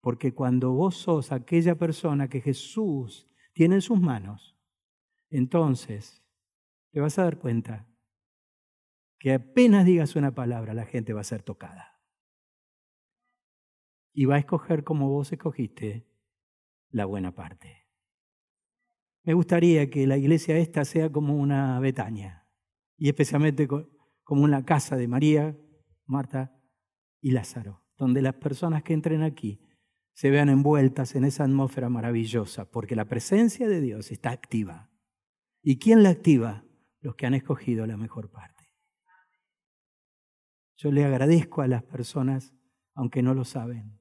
Porque 0.00 0.32
cuando 0.32 0.72
vos 0.72 0.96
sos 0.96 1.32
aquella 1.32 1.74
persona 1.74 2.28
que 2.28 2.40
Jesús 2.40 3.28
tiene 3.52 3.76
en 3.76 3.82
sus 3.82 4.00
manos, 4.00 4.56
entonces 5.30 6.22
te 6.92 7.00
vas 7.00 7.18
a 7.18 7.24
dar 7.24 7.38
cuenta 7.38 7.86
que 9.18 9.34
apenas 9.34 9.84
digas 9.84 10.14
una 10.14 10.34
palabra, 10.34 10.74
la 10.74 10.86
gente 10.86 11.12
va 11.12 11.22
a 11.22 11.24
ser 11.24 11.42
tocada 11.42 11.97
y 14.18 14.24
va 14.24 14.34
a 14.34 14.40
escoger 14.40 14.82
como 14.82 15.08
vos 15.08 15.30
escogiste 15.30 16.04
la 16.90 17.04
buena 17.04 17.36
parte. 17.36 17.86
Me 19.22 19.32
gustaría 19.32 19.88
que 19.90 20.08
la 20.08 20.16
iglesia 20.16 20.58
esta 20.58 20.84
sea 20.84 21.08
como 21.08 21.36
una 21.36 21.78
Betania 21.78 22.44
y 22.96 23.06
especialmente 23.06 23.68
como 23.68 24.42
una 24.42 24.64
casa 24.64 24.96
de 24.96 25.06
María, 25.06 25.56
Marta 26.04 26.52
y 27.20 27.30
Lázaro, 27.30 27.84
donde 27.96 28.20
las 28.20 28.34
personas 28.34 28.82
que 28.82 28.92
entren 28.92 29.22
aquí 29.22 29.60
se 30.14 30.30
vean 30.30 30.48
envueltas 30.48 31.14
en 31.14 31.22
esa 31.22 31.44
atmósfera 31.44 31.88
maravillosa, 31.88 32.68
porque 32.68 32.96
la 32.96 33.04
presencia 33.04 33.68
de 33.68 33.80
Dios 33.80 34.10
está 34.10 34.30
activa. 34.30 34.90
¿Y 35.62 35.78
quién 35.78 36.02
la 36.02 36.08
activa? 36.08 36.64
Los 37.02 37.14
que 37.14 37.26
han 37.26 37.34
escogido 37.34 37.86
la 37.86 37.96
mejor 37.96 38.32
parte. 38.32 38.74
Yo 40.74 40.90
le 40.90 41.04
agradezco 41.04 41.62
a 41.62 41.68
las 41.68 41.84
personas, 41.84 42.52
aunque 42.94 43.22
no 43.22 43.32
lo 43.32 43.44
saben, 43.44 43.98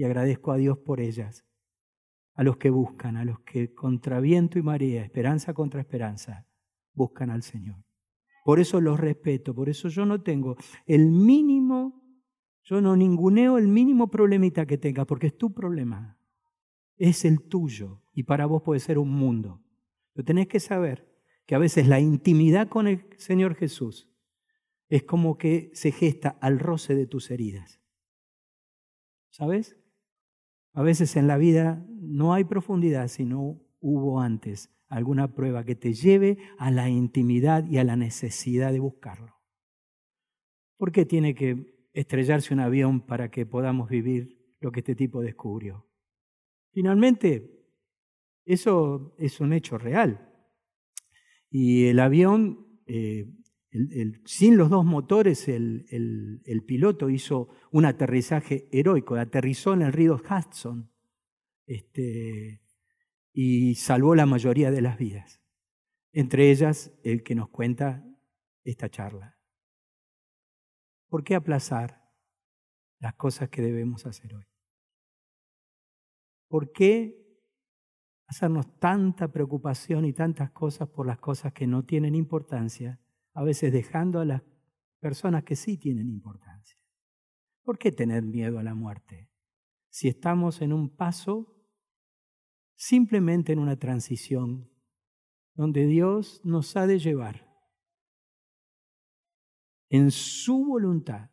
y 0.00 0.04
agradezco 0.04 0.50
a 0.50 0.56
Dios 0.56 0.78
por 0.78 0.98
ellas, 0.98 1.44
a 2.32 2.42
los 2.42 2.56
que 2.56 2.70
buscan, 2.70 3.18
a 3.18 3.24
los 3.26 3.40
que 3.40 3.74
contra 3.74 4.18
viento 4.18 4.58
y 4.58 4.62
marea, 4.62 5.04
esperanza 5.04 5.52
contra 5.52 5.82
esperanza, 5.82 6.46
buscan 6.94 7.28
al 7.28 7.42
Señor. 7.42 7.84
Por 8.46 8.60
eso 8.60 8.80
los 8.80 8.98
respeto, 8.98 9.54
por 9.54 9.68
eso 9.68 9.90
yo 9.90 10.06
no 10.06 10.22
tengo 10.22 10.56
el 10.86 11.10
mínimo, 11.10 12.02
yo 12.62 12.80
no 12.80 12.96
ninguneo 12.96 13.58
el 13.58 13.68
mínimo 13.68 14.08
problemita 14.08 14.64
que 14.64 14.78
tenga, 14.78 15.04
porque 15.04 15.26
es 15.26 15.36
tu 15.36 15.52
problema, 15.52 16.18
es 16.96 17.26
el 17.26 17.42
tuyo, 17.42 18.02
y 18.14 18.22
para 18.22 18.46
vos 18.46 18.62
puede 18.62 18.80
ser 18.80 18.96
un 18.96 19.10
mundo. 19.10 19.62
Lo 20.14 20.24
tenés 20.24 20.48
que 20.48 20.60
saber 20.60 21.14
que 21.44 21.56
a 21.56 21.58
veces 21.58 21.86
la 21.86 22.00
intimidad 22.00 22.70
con 22.70 22.88
el 22.88 23.04
Señor 23.18 23.54
Jesús 23.54 24.10
es 24.88 25.02
como 25.02 25.36
que 25.36 25.70
se 25.74 25.92
gesta 25.92 26.38
al 26.40 26.58
roce 26.58 26.94
de 26.94 27.06
tus 27.06 27.30
heridas. 27.30 27.82
¿Sabes? 29.28 29.79
A 30.80 30.82
veces 30.82 31.14
en 31.16 31.26
la 31.26 31.36
vida 31.36 31.86
no 31.90 32.32
hay 32.32 32.44
profundidad 32.44 33.08
si 33.08 33.26
no 33.26 33.60
hubo 33.80 34.18
antes 34.18 34.70
alguna 34.88 35.34
prueba 35.34 35.62
que 35.62 35.74
te 35.74 35.92
lleve 35.92 36.38
a 36.56 36.70
la 36.70 36.88
intimidad 36.88 37.66
y 37.68 37.76
a 37.76 37.84
la 37.84 37.96
necesidad 37.96 38.72
de 38.72 38.80
buscarlo. 38.80 39.34
¿Por 40.78 40.90
qué 40.90 41.04
tiene 41.04 41.34
que 41.34 41.90
estrellarse 41.92 42.54
un 42.54 42.60
avión 42.60 43.02
para 43.02 43.30
que 43.30 43.44
podamos 43.44 43.90
vivir 43.90 44.56
lo 44.60 44.72
que 44.72 44.80
este 44.80 44.94
tipo 44.94 45.20
descubrió? 45.20 45.86
Finalmente, 46.72 47.62
eso 48.46 49.14
es 49.18 49.38
un 49.38 49.52
hecho 49.52 49.76
real. 49.76 50.32
Y 51.50 51.88
el 51.88 52.00
avión 52.00 52.80
eh, 52.86 53.30
sin 54.24 54.56
los 54.56 54.68
dos 54.68 54.84
motores, 54.84 55.48
el, 55.48 56.64
piloto 56.66 57.08
hizo 57.08 57.48
un 57.70 57.84
aterrizaje 57.84 58.68
heroico, 58.72 59.14
aterrizó 59.14 59.74
en 59.74 59.82
el 59.82 59.92
río 59.92 60.16
Hudson 60.16 60.90
este, 61.66 62.62
y 63.32 63.76
salvó 63.76 64.14
la 64.14 64.26
mayoría 64.26 64.72
de 64.72 64.80
las 64.80 64.98
vidas, 64.98 65.40
entre 66.12 66.50
ellas 66.50 66.92
el 67.04 67.22
que 67.22 67.36
nos 67.36 67.48
cuenta 67.50 68.04
esta 68.64 68.88
charla. 68.88 69.38
¿Por 71.08 71.22
qué 71.22 71.36
aplazar 71.36 72.08
las 72.98 73.14
cosas 73.14 73.50
que 73.50 73.62
debemos 73.62 74.04
hacer 74.06 74.34
hoy? 74.34 74.46
¿Por 76.48 76.72
qué 76.72 77.20
hacernos 78.26 78.78
tanta 78.78 79.30
preocupación 79.30 80.04
y 80.04 80.12
tantas 80.12 80.50
cosas 80.50 80.88
por 80.88 81.06
las 81.06 81.18
cosas 81.18 81.52
que 81.52 81.68
no 81.68 81.84
tienen 81.84 82.16
importancia? 82.16 83.00
A 83.32 83.44
veces 83.44 83.72
dejando 83.72 84.20
a 84.20 84.24
las 84.24 84.42
personas 84.98 85.44
que 85.44 85.56
sí 85.56 85.78
tienen 85.78 86.08
importancia. 86.08 86.76
¿Por 87.62 87.78
qué 87.78 87.92
tener 87.92 88.22
miedo 88.22 88.58
a 88.58 88.62
la 88.62 88.74
muerte? 88.74 89.30
Si 89.88 90.08
estamos 90.08 90.60
en 90.62 90.72
un 90.72 90.94
paso, 90.94 91.56
simplemente 92.74 93.52
en 93.52 93.58
una 93.58 93.76
transición, 93.76 94.70
donde 95.54 95.86
Dios 95.86 96.40
nos 96.44 96.76
ha 96.76 96.86
de 96.86 96.98
llevar 96.98 97.50
en 99.88 100.10
su 100.10 100.64
voluntad, 100.64 101.30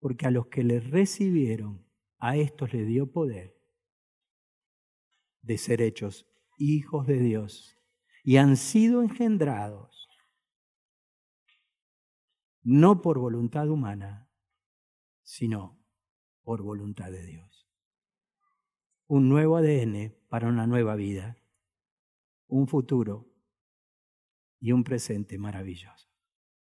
porque 0.00 0.26
a 0.26 0.30
los 0.30 0.46
que 0.48 0.64
le 0.64 0.80
recibieron, 0.80 1.86
a 2.18 2.36
estos 2.36 2.72
le 2.72 2.84
dio 2.84 3.12
poder 3.12 3.56
de 5.42 5.58
ser 5.58 5.82
hechos 5.82 6.26
hijos 6.56 7.06
de 7.06 7.18
Dios 7.18 7.78
y 8.24 8.36
han 8.36 8.56
sido 8.56 9.02
engendrados 9.02 10.01
no 12.62 13.02
por 13.02 13.18
voluntad 13.18 13.68
humana, 13.68 14.28
sino 15.22 15.78
por 16.42 16.62
voluntad 16.62 17.10
de 17.10 17.24
Dios. 17.24 17.68
Un 19.06 19.28
nuevo 19.28 19.56
ADN 19.56 20.14
para 20.28 20.48
una 20.48 20.66
nueva 20.66 20.94
vida, 20.96 21.36
un 22.46 22.66
futuro 22.66 23.28
y 24.60 24.72
un 24.72 24.84
presente 24.84 25.38
maravilloso. 25.38 26.11